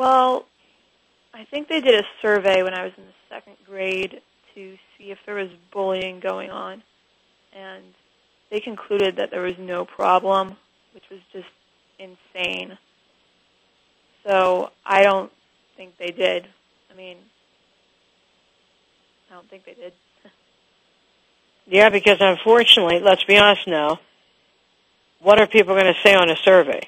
[0.00, 0.46] Well,
[1.34, 4.22] I think they did a survey when I was in the second grade
[4.54, 6.82] to see if there was bullying going on,
[7.52, 7.84] and
[8.50, 10.56] they concluded that there was no problem,
[10.94, 11.50] which was just
[11.98, 12.78] insane.
[14.26, 15.30] So I don't
[15.76, 16.48] think they did.
[16.90, 17.18] I mean,
[19.30, 19.92] I don't think they did.
[21.66, 24.00] Yeah, because unfortunately, let's be honest now,
[25.20, 26.80] what are people going to say on a survey?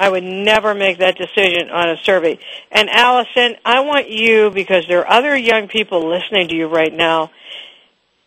[0.00, 2.38] I would never make that decision on a survey.
[2.72, 6.92] And Allison, I want you, because there are other young people listening to you right
[6.92, 7.30] now,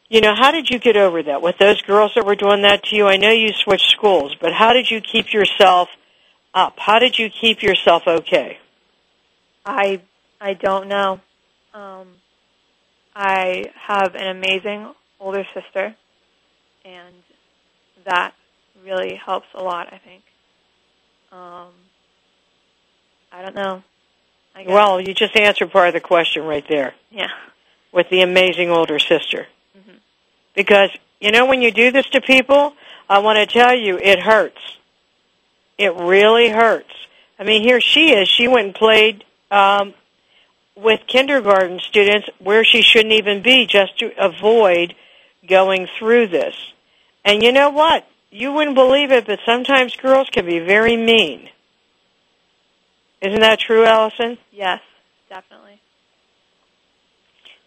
[0.08, 1.42] you know, how did you get over that?
[1.42, 4.54] With those girls that were doing that to you, I know you switched schools, but
[4.54, 5.90] how did you keep yourself
[6.54, 6.76] up?
[6.78, 8.60] How did you keep yourself okay?
[9.66, 10.00] I
[10.40, 11.22] I don't know.
[11.74, 12.10] Um,
[13.16, 15.96] I have an amazing older sister,
[16.86, 17.16] and
[18.06, 18.36] that
[18.86, 19.92] really helps a lot.
[19.92, 20.22] I think.
[21.34, 21.70] Um,
[23.32, 23.84] I don't know.
[24.56, 24.66] I.
[24.68, 27.30] Well, you just answered part of the question right there yeah.
[27.92, 29.48] with the amazing older sister.
[29.76, 29.96] Mhm.
[30.54, 32.76] Because, you know, when you do this to people,
[33.10, 34.78] I want to tell you, it hurts.
[35.80, 36.94] It really hurts.
[37.40, 38.30] I mean, here she is.
[38.30, 39.96] She went and played um,
[40.76, 44.94] with kindergarten students where she shouldn't even be just to avoid
[45.48, 46.56] going through this.
[47.26, 48.06] And you know what?
[48.36, 51.50] You wouldn't believe it, but sometimes girls can be very mean.
[53.22, 54.40] Isn't that true, Allison?
[54.52, 54.82] Yes,
[55.30, 55.80] definitely.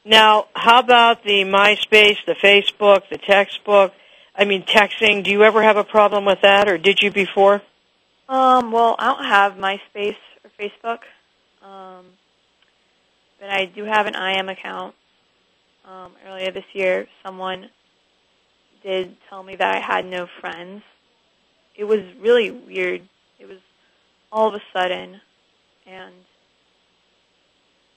[0.04, 3.92] Now, how about the MySpace, the Facebook, the textbook?
[4.34, 5.22] I mean, texting.
[5.22, 7.62] Do you ever have a problem with that, or did you before?
[8.28, 10.98] Um, well, I don't have MySpace or Facebook,
[11.64, 12.06] um,
[13.38, 14.96] but I do have an IM account.
[15.84, 17.70] Um, earlier this year, someone
[18.86, 20.82] did tell me that I had no friends,
[21.74, 23.02] it was really weird.
[23.40, 23.58] It was
[24.30, 25.20] all of a sudden,
[25.86, 26.14] and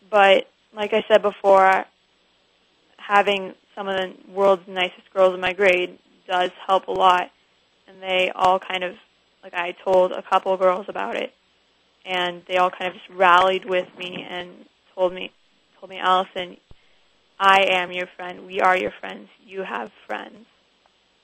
[0.10, 1.86] but like I said before,
[2.98, 7.30] having some of the world's nicest girls in my grade does help a lot,
[7.88, 8.96] and they all kind of
[9.44, 11.34] like I told a couple of girls about it,
[12.04, 14.50] and they all kind of just rallied with me and
[14.96, 15.32] told me
[15.80, 16.58] told me Allison,
[17.40, 18.48] I am your friend.
[18.48, 19.30] We are your friends.
[19.46, 20.46] You have friends,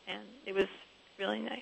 [0.07, 0.67] and it was
[1.19, 1.59] really nice.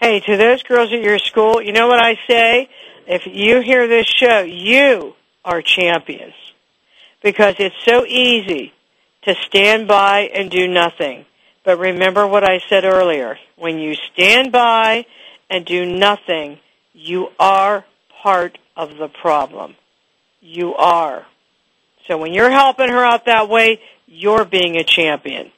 [0.00, 2.68] Hey, to those girls at your school, you know what I say?
[3.06, 6.34] If you hear this show, you are champions.
[7.22, 8.72] Because it's so easy
[9.22, 11.26] to stand by and do nothing.
[11.64, 13.38] But remember what I said earlier.
[13.56, 15.04] When you stand by
[15.50, 16.58] and do nothing,
[16.94, 17.84] you are
[18.22, 19.76] part of the problem.
[20.40, 21.26] You are.
[22.06, 25.52] So when you're helping her out that way, you're being a champion.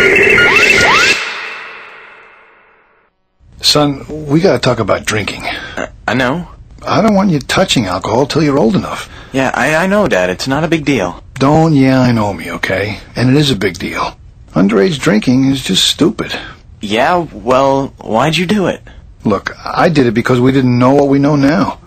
[3.62, 5.44] Son, we gotta talk about drinking.
[5.78, 6.50] Uh, I know.
[6.86, 9.10] I don't want you touching alcohol till you're old enough.
[9.32, 10.30] Yeah, I, I know, Dad.
[10.30, 11.23] It's not a big deal.
[11.36, 13.00] Don't yeah, I know me, okay?
[13.16, 14.18] And it is a big deal.
[14.54, 16.38] Underage drinking is just stupid.
[16.80, 18.82] Yeah, well, why'd you do it?
[19.24, 21.80] Look, I did it because we didn't know what we know now.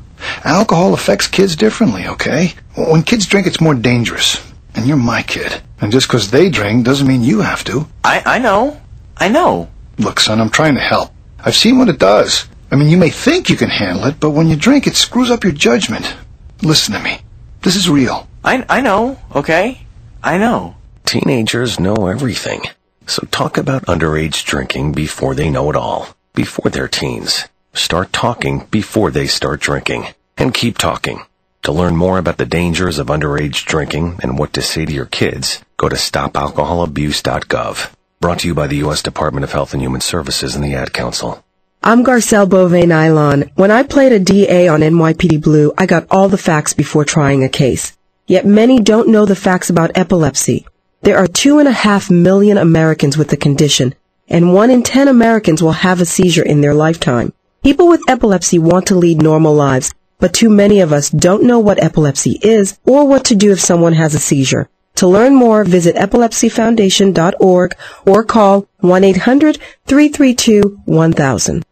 [0.44, 2.54] Alcohol affects kids differently, okay?
[2.76, 4.42] When kids drink, it's more dangerous.
[4.74, 5.60] And you're my kid.
[5.80, 7.86] And just 'cause they drink doesn't mean you have to.
[8.02, 8.80] I, I know.
[9.18, 9.68] I know.
[9.98, 11.12] Look, son, I'm trying to help.
[11.38, 12.46] I've seen what it does.
[12.70, 15.30] I mean, you may think you can handle it, but when you drink, it screws
[15.30, 16.14] up your judgment.
[16.62, 17.18] Listen to me.
[17.62, 18.26] This is real.
[18.46, 19.84] I, I know, okay?
[20.22, 20.76] I know.
[21.04, 22.62] Teenagers know everything.
[23.08, 26.06] So talk about underage drinking before they know it all.
[26.32, 27.48] Before they're teens.
[27.74, 30.06] Start talking before they start drinking.
[30.36, 31.22] And keep talking.
[31.64, 35.06] To learn more about the dangers of underage drinking and what to say to your
[35.06, 37.90] kids, go to stopalcoholabuse.gov.
[38.20, 39.02] Brought to you by the U.S.
[39.02, 41.44] Department of Health and Human Services and the Ad Council.
[41.82, 43.50] I'm Garcelle Beauvais Nilon.
[43.56, 47.42] When I played a DA on NYPD Blue, I got all the facts before trying
[47.42, 47.95] a case.
[48.28, 50.66] Yet many don't know the facts about epilepsy.
[51.02, 53.94] There are two and a half million Americans with the condition,
[54.28, 57.32] and one in ten Americans will have a seizure in their lifetime.
[57.62, 61.60] People with epilepsy want to lead normal lives, but too many of us don't know
[61.60, 64.68] what epilepsy is or what to do if someone has a seizure.
[64.96, 71.62] To learn more, visit epilepsyfoundation.org or call 1-800-332-1000.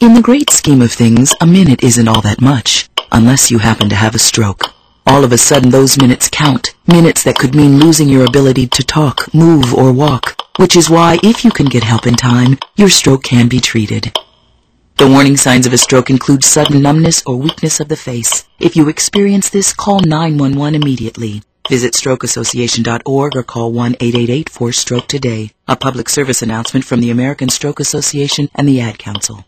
[0.00, 3.88] In the great scheme of things, a minute isn't all that much, unless you happen
[3.88, 4.72] to have a stroke.
[5.06, 6.74] All of a sudden, those minutes count.
[6.86, 10.36] Minutes that could mean losing your ability to talk, move, or walk.
[10.58, 14.12] Which is why, if you can get help in time, your stroke can be treated.
[14.98, 18.46] The warning signs of a stroke include sudden numbness or weakness of the face.
[18.60, 21.42] If you experience this, call 911 immediately.
[21.68, 25.52] Visit strokeassociation.org or call 1-888-4-STROKE today.
[25.66, 29.44] A public service announcement from the American Stroke Association and the Ad Council.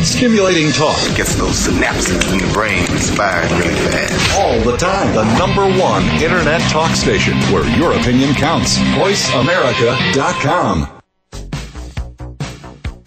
[0.00, 0.98] Stimulating talk.
[1.16, 2.84] Gets those synapses in the brain
[3.16, 4.38] firing really fast.
[4.38, 5.14] All the time.
[5.14, 8.76] The number one internet talk station where your opinion counts.
[8.78, 10.90] VoiceAmerica.com.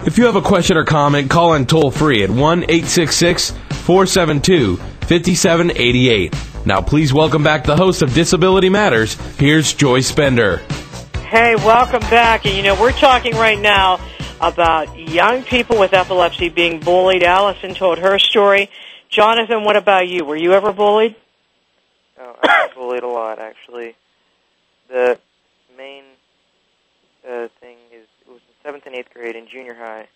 [0.06, 4.78] If you have a question or comment, call in toll free at 1 866 472
[4.78, 6.36] 5788.
[6.66, 9.16] Now, please welcome back the host of Disability Matters.
[9.38, 10.58] Here's Joyce Bender.
[11.30, 12.46] Hey, welcome back.
[12.46, 14.00] And you know, we're talking right now
[14.40, 17.24] about young people with epilepsy being bullied.
[17.24, 18.70] Allison told her story.
[19.10, 20.26] Jonathan, what about you?
[20.26, 21.16] Were you ever bullied?
[22.20, 23.96] Oh, I was bullied a lot, actually.
[24.90, 25.20] The
[25.78, 26.04] main
[27.28, 30.08] uh, thing is it was in seventh and eighth grade in junior high.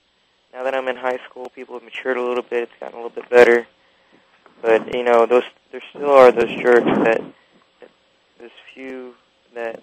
[0.53, 2.63] Now that I'm in high school, people have matured a little bit.
[2.63, 3.67] It's gotten a little bit better,
[4.61, 7.21] but you know, those there still are those jerks that
[8.39, 9.13] those few
[9.55, 9.81] that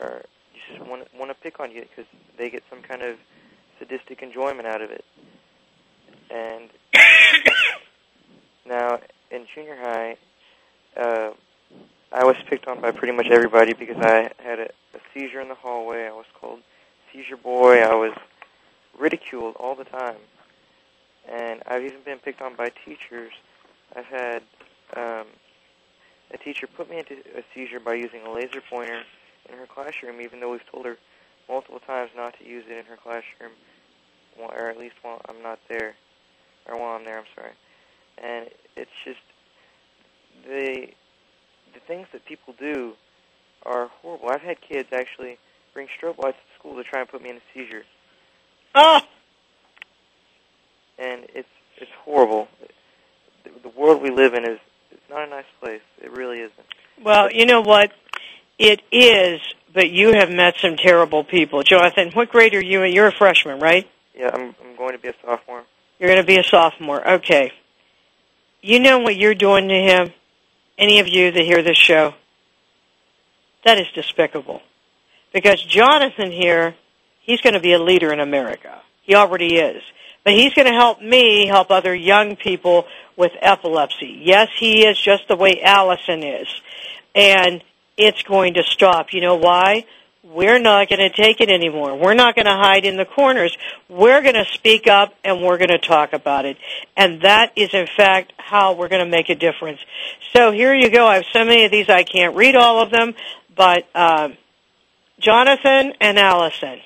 [0.00, 0.22] are
[0.68, 2.06] just want want to pick on you because
[2.38, 3.16] they get some kind of
[3.88, 5.04] sadistic enjoyment out of it.
[6.30, 6.70] And
[8.66, 8.98] now
[9.30, 10.16] in junior high,
[10.96, 11.30] uh,
[12.12, 15.48] I was picked on by pretty much everybody because I had a, a seizure in
[15.48, 16.06] the hallway.
[16.06, 16.60] I was called
[17.12, 17.80] seizure boy.
[17.82, 18.12] I was
[18.98, 20.16] ridiculed all the time,
[21.28, 23.32] and I've even been picked on by teachers.
[23.94, 24.42] I've had
[24.96, 25.26] um,
[26.32, 29.02] a teacher put me into a seizure by using a laser pointer
[29.50, 30.96] in her classroom, even though we've told her
[31.48, 33.52] multiple times not to use it in her classroom,
[34.38, 35.94] or at least while I'm not there,
[36.66, 37.18] or while I'm there.
[37.18, 37.52] I'm sorry.
[38.22, 39.18] And it's just
[40.46, 40.88] the
[41.74, 42.92] the things that people do
[43.64, 44.28] are horrible.
[44.30, 45.38] I've had kids actually
[45.74, 47.82] bring strobe lights to school to try and put me in a seizure,
[48.74, 49.00] Oh,
[50.98, 52.48] and it's it's horrible.
[53.44, 54.58] The, the world we live in is
[54.90, 55.82] it's not a nice place.
[56.02, 56.66] It really isn't.
[57.04, 57.92] well, you know what?
[58.58, 59.40] It is,
[59.74, 61.62] but you have met some terrible people.
[61.62, 62.92] Jonathan, what grade are you in?
[62.92, 63.86] You're a freshman, right?
[64.16, 65.64] Yeah, I'm I'm going to be a sophomore.
[65.98, 67.06] You're going to be a sophomore.
[67.08, 67.52] Okay.
[68.62, 70.12] You know what you're doing to him?
[70.78, 72.14] Any of you that hear this show?
[73.64, 74.62] That is despicable.
[75.32, 76.74] Because Jonathan here,
[77.20, 78.80] he's going to be a leader in America.
[79.02, 79.82] He already is.
[80.24, 82.86] But he's going to help me help other young people
[83.16, 84.20] with epilepsy.
[84.22, 86.48] Yes, he is just the way Allison is.
[87.14, 87.62] And
[87.96, 89.12] it's going to stop.
[89.12, 89.84] You know why?
[90.32, 91.96] We're not going to take it anymore.
[91.96, 93.56] We're not going to hide in the corners.
[93.88, 96.56] We're going to speak up and we're going to talk about it.
[96.96, 99.78] And that is in fact how we're going to make a difference.
[100.32, 101.06] So here you go.
[101.06, 103.14] I have so many of these I can't read all of them,
[103.54, 104.36] but um,
[105.20, 106.80] Jonathan and Allison,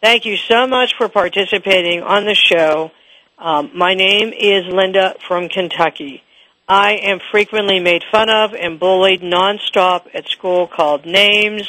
[0.00, 2.92] thank you so much for participating on the show.
[3.36, 6.22] Um, my name is Linda from Kentucky.
[6.68, 11.66] I am frequently made fun of and bullied nonstop at school, called names,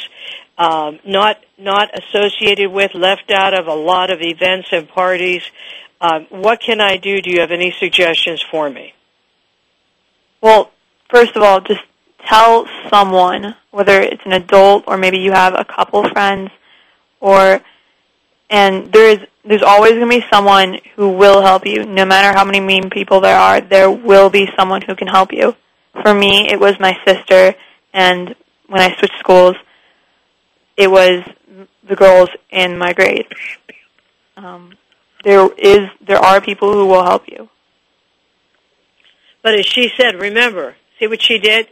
[0.58, 5.42] um, not not associated with, left out of a lot of events and parties.
[6.00, 7.20] Um, what can I do?
[7.20, 8.94] Do you have any suggestions for me?
[10.40, 10.72] Well,
[11.08, 11.82] first of all, just
[12.26, 16.50] tell someone, whether it's an adult or maybe you have a couple friends,
[17.20, 17.60] or
[18.50, 21.84] and there is there's always going to be someone who will help you.
[21.84, 25.32] No matter how many mean people there are, there will be someone who can help
[25.32, 25.56] you.
[26.02, 27.54] For me, it was my sister,
[27.92, 28.34] and
[28.68, 29.56] when I switched schools,
[30.82, 31.22] it was
[31.88, 33.26] the girls in my grade.
[34.36, 34.74] Um,
[35.24, 37.48] there is there are people who will help you.
[39.42, 41.68] But as she said, remember, see what she did?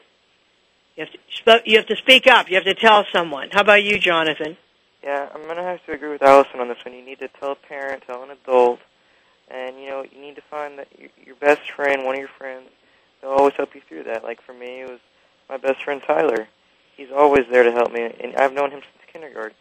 [0.97, 2.49] You have to, you have to speak up.
[2.49, 3.49] You have to tell someone.
[3.51, 4.57] How about you, Jonathan?
[5.03, 6.95] Yeah, I'm gonna have to agree with Allison on this one.
[6.95, 8.81] You need to tell a parent, tell an adult,
[9.49, 12.29] and you know you need to find that your, your best friend, one of your
[12.29, 12.69] friends,
[13.21, 14.23] they'll always help you through that.
[14.23, 15.01] Like for me, it was
[15.49, 16.47] my best friend Tyler.
[16.97, 19.57] He's always there to help me, and I've known him since kindergarten.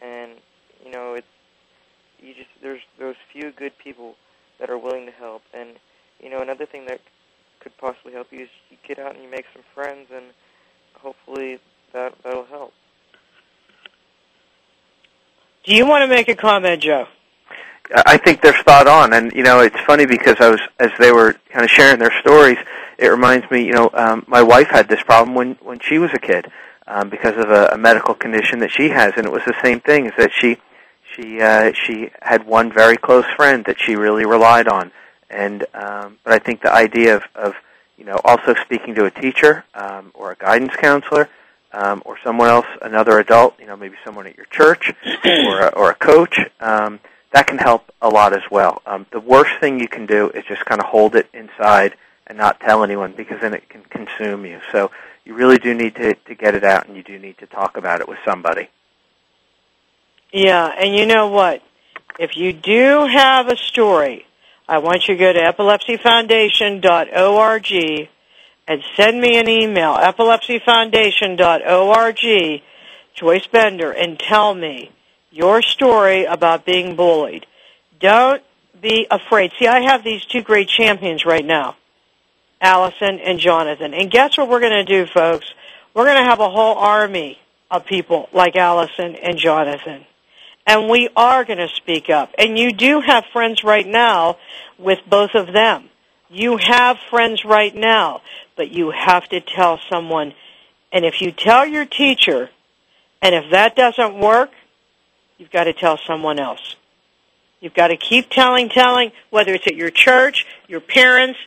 [0.00, 0.32] And
[0.84, 1.26] you know, it's
[2.20, 4.14] you just there's those few good people
[4.58, 5.42] that are willing to help.
[5.54, 5.70] And
[6.22, 7.00] you know, another thing that
[7.60, 10.26] could possibly help you is you get out and you make some friends, and
[10.94, 11.58] hopefully
[11.92, 12.72] that that'll help.
[15.64, 17.06] Do you want to make a comment, Joe?
[17.92, 21.12] I think they're spot on, and you know it's funny because I was as they
[21.12, 22.58] were kind of sharing their stories.
[22.98, 26.10] It reminds me, you know, um, my wife had this problem when when she was
[26.14, 26.50] a kid
[26.90, 29.80] um, because of a, a medical condition that she has, and it was the same
[29.80, 30.06] thing.
[30.06, 30.58] Is that she
[31.14, 34.90] she uh, she had one very close friend that she really relied on,
[35.28, 37.54] and um, but I think the idea of, of
[37.96, 41.28] you know also speaking to a teacher um, or a guidance counselor
[41.72, 44.92] um, or someone else, another adult, you know, maybe someone at your church
[45.24, 46.38] or a, or a coach.
[46.60, 47.00] Um,
[47.32, 48.82] that can help a lot as well.
[48.86, 51.94] Um, the worst thing you can do is just kind of hold it inside
[52.26, 54.60] and not tell anyone because then it can consume you.
[54.72, 54.90] So
[55.24, 57.76] you really do need to, to get it out and you do need to talk
[57.76, 58.70] about it with somebody.
[60.32, 61.62] Yeah, and you know what?
[62.18, 64.26] If you do have a story,
[64.68, 68.08] I want you to go to epilepsyfoundation.org
[68.68, 72.62] and send me an email, epilepsyfoundation.org,
[73.14, 74.92] Joyce Bender, and tell me
[75.32, 77.46] your story about being bullied.
[77.98, 78.42] Don't
[78.80, 79.50] be afraid.
[79.58, 81.74] See, I have these two great champions right now,
[82.60, 83.94] Allison and Jonathan.
[83.94, 85.52] And guess what we're going to do, folks?
[85.94, 87.38] We're going to have a whole army
[87.70, 90.04] of people like Allison and Jonathan.
[90.66, 92.32] And we are going to speak up.
[92.38, 94.36] And you do have friends right now
[94.78, 95.88] with both of them.
[96.28, 98.22] You have friends right now,
[98.56, 100.34] but you have to tell someone.
[100.92, 102.50] And if you tell your teacher,
[103.22, 104.50] and if that doesn't work,
[105.38, 106.76] you've got to tell someone else.
[107.60, 111.38] You've got to keep telling, telling, whether it's at your church, your parents,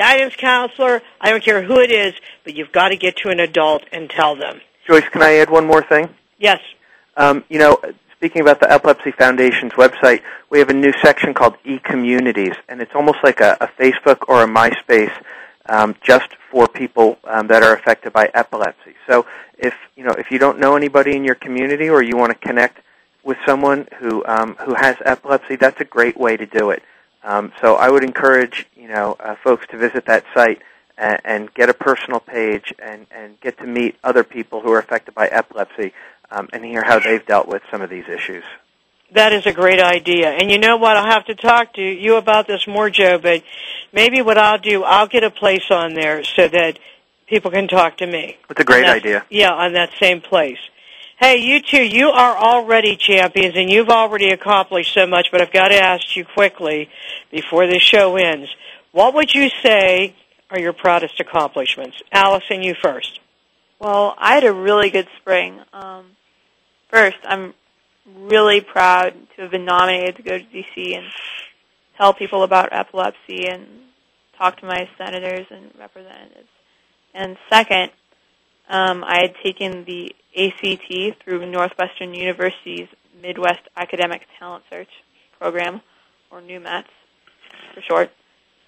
[0.00, 3.38] guidance counselor, I don't care who it is, but you've got to get to an
[3.38, 4.62] adult and tell them.
[4.86, 6.08] Joyce, can I add one more thing?
[6.38, 6.58] Yes.
[7.18, 7.78] Um, you know,
[8.16, 12.94] speaking about the Epilepsy Foundation's website, we have a new section called e-communities, and it's
[12.94, 15.12] almost like a, a Facebook or a MySpace
[15.68, 18.94] um, just for people um, that are affected by epilepsy.
[19.06, 19.26] So
[19.58, 22.48] if you know if you don't know anybody in your community or you want to
[22.48, 22.78] connect
[23.22, 26.82] with someone who um, who has epilepsy, that's a great way to do it.
[27.22, 30.62] Um, so I would encourage you know uh, folks to visit that site
[30.96, 34.78] and, and get a personal page and, and get to meet other people who are
[34.78, 35.92] affected by epilepsy
[36.30, 38.44] um, and hear how they've dealt with some of these issues.
[39.12, 40.30] That is a great idea.
[40.30, 40.96] And you know what?
[40.96, 43.42] I'll have to talk to you about this more, Joe, but
[43.92, 46.78] maybe what I'll do, I'll get a place on there so that
[47.26, 48.36] people can talk to me.
[48.48, 49.24] That's a great that- idea.
[49.28, 50.58] Yeah, on that same place.
[51.20, 55.52] Hey, you two, you are already champions and you've already accomplished so much, but I've
[55.52, 56.88] got to ask you quickly
[57.30, 58.48] before the show ends.
[58.92, 60.14] What would you say
[60.48, 61.98] are your proudest accomplishments?
[62.10, 63.20] Allison, you first.
[63.78, 65.60] Well, I had a really good spring.
[65.74, 66.06] Um,
[66.88, 67.52] first, I'm
[68.16, 71.04] really proud to have been nominated to go to DC and
[71.98, 73.66] tell people about epilepsy and
[74.38, 76.48] talk to my senators and representatives.
[77.12, 77.90] And second,
[78.70, 82.88] um, I had taken the ACT through Northwestern University's
[83.20, 84.88] Midwest Academic Talent Search
[85.38, 85.80] program,
[86.30, 86.88] or NUMATS
[87.74, 88.10] for short,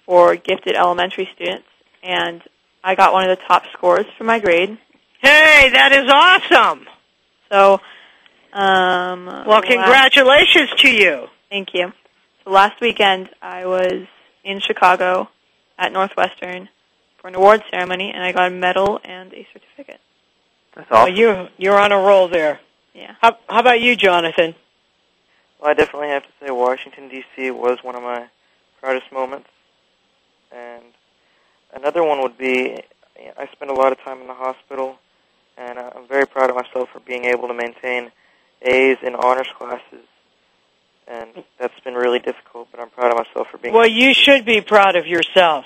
[0.05, 1.67] for gifted elementary students.
[2.01, 2.41] And
[2.83, 4.77] I got one of the top scores for my grade.
[5.21, 6.85] Hey, that is awesome.
[7.49, 7.79] So,
[8.51, 11.27] um, Well, congratulations to you.
[11.49, 11.93] Thank you.
[12.43, 14.05] So last weekend I was
[14.43, 15.29] in Chicago
[15.77, 16.67] at Northwestern
[17.19, 20.01] for an award ceremony, and I got a medal and a certificate.
[20.75, 22.59] That's Well, you you're on a roll there.
[22.93, 23.15] Yeah.
[23.21, 24.55] How, how about you, Jonathan?
[25.59, 27.51] Well, I definitely have to say Washington D.C.
[27.51, 28.27] was one of my
[28.81, 29.49] proudest moments,
[30.51, 30.83] and
[31.73, 32.83] another one would be
[33.37, 34.97] I spent a lot of time in the hospital,
[35.57, 38.11] and I'm very proud of myself for being able to maintain
[38.61, 40.05] A's in honors classes,
[41.07, 42.69] and that's been really difficult.
[42.71, 43.73] But I'm proud of myself for being.
[43.73, 45.65] Well, you should be proud of yourself.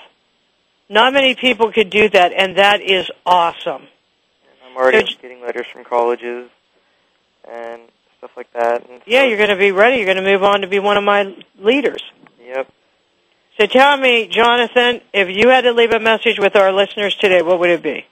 [0.88, 3.88] Not many people could do that, and that is awesome.
[4.78, 6.48] Already Did- getting letters from colleges
[7.50, 7.82] and
[8.18, 8.88] stuff like that.
[8.88, 9.96] And Yeah, you're going to be ready.
[9.96, 12.02] You're going to move on to be one of my leaders.
[12.40, 12.70] Yep.
[13.58, 17.42] So tell me, Jonathan, if you had to leave a message with our listeners today,
[17.42, 18.06] what would it be?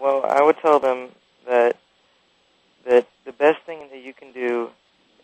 [0.00, 1.10] Well, I would tell them
[1.46, 1.76] that
[2.86, 4.70] that the best thing that you can do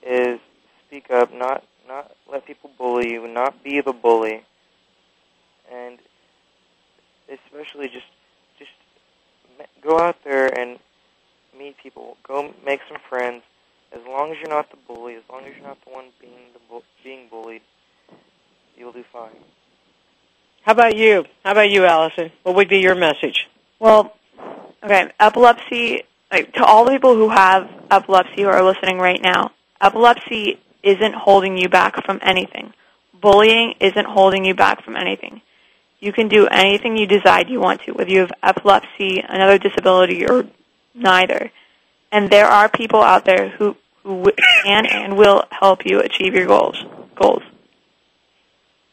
[0.06, 0.38] is
[0.86, 4.44] speak up, not not let people bully you, not be the bully,
[5.72, 5.98] and
[7.28, 8.06] especially just
[9.82, 10.78] go out there and
[11.58, 13.42] meet people, go make some friends.
[13.92, 16.52] As long as you're not the bully, as long as you're not the one being
[16.52, 17.62] the bu- being bullied,
[18.76, 19.30] you'll do fine.
[20.62, 21.24] How about you?
[21.44, 22.30] How about you, Allison?
[22.42, 23.48] What would be your message?
[23.78, 24.14] Well,
[24.84, 29.52] okay, epilepsy, like, to all the people who have epilepsy who are listening right now,
[29.80, 32.74] epilepsy isn't holding you back from anything.
[33.18, 35.40] Bullying isn't holding you back from anything.
[36.00, 40.26] You can do anything you decide you want to, whether you have epilepsy, another disability,
[40.26, 40.46] or
[40.94, 41.50] neither.
[42.12, 44.32] And there are people out there who, who
[44.64, 46.76] can and will help you achieve your goals.
[47.16, 47.42] Goals.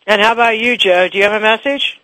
[0.07, 1.07] And how about you, Joe?
[1.07, 1.99] Do you have a message?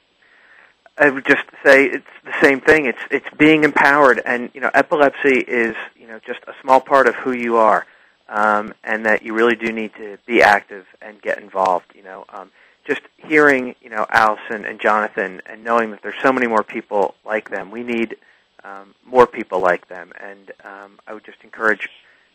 [0.98, 2.86] I would just say it's the same thing.
[2.86, 7.08] It's it's being empowered, and you know, epilepsy is you know just a small part
[7.08, 7.86] of who you are,
[8.30, 11.86] um, and that you really do need to be active and get involved.
[11.96, 12.52] You know, um,
[12.86, 17.16] just hearing you know Allison and Jonathan, and knowing that there's so many more people
[17.26, 17.72] like them.
[17.72, 18.18] We need
[18.64, 21.90] um, more people like them, and um, I would just encourage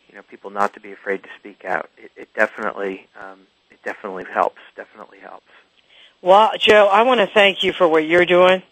[0.09, 1.89] you know people not to be afraid to speak out.
[1.97, 3.41] It, it definitely um,
[3.71, 4.61] it definitely helps.
[4.75, 5.47] Definitely helps.
[6.21, 8.63] Well, Joe, I want to thank you for what you're doing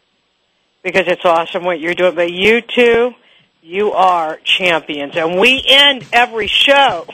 [0.83, 2.15] because it's awesome what you're doing.
[2.15, 3.13] But you two,
[3.61, 5.15] you are champions.
[5.15, 7.07] And we end every show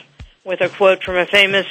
[0.44, 1.66] with a quote from a famous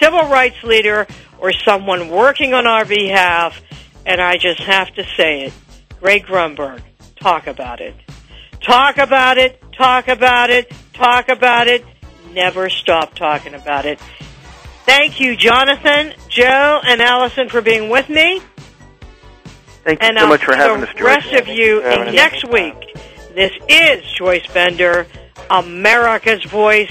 [0.00, 1.06] civil rights leader
[1.38, 3.60] or someone working on our behalf.
[4.04, 5.52] And I just have to say it.
[6.00, 6.80] Greg Grunberg,
[7.20, 7.94] talk about it.
[8.60, 11.84] Talk about it, talk about it, talk about it.
[12.32, 14.00] Never stop talking about it.
[14.84, 18.40] Thank you, Jonathan, Joe, and Allison for being with me.
[19.84, 21.02] Thank you and so much for having the us, Joyce.
[21.02, 22.14] rest of you for having us.
[22.14, 22.96] next week.
[23.34, 25.06] This is Joyce Bender,
[25.50, 26.90] America's Voice,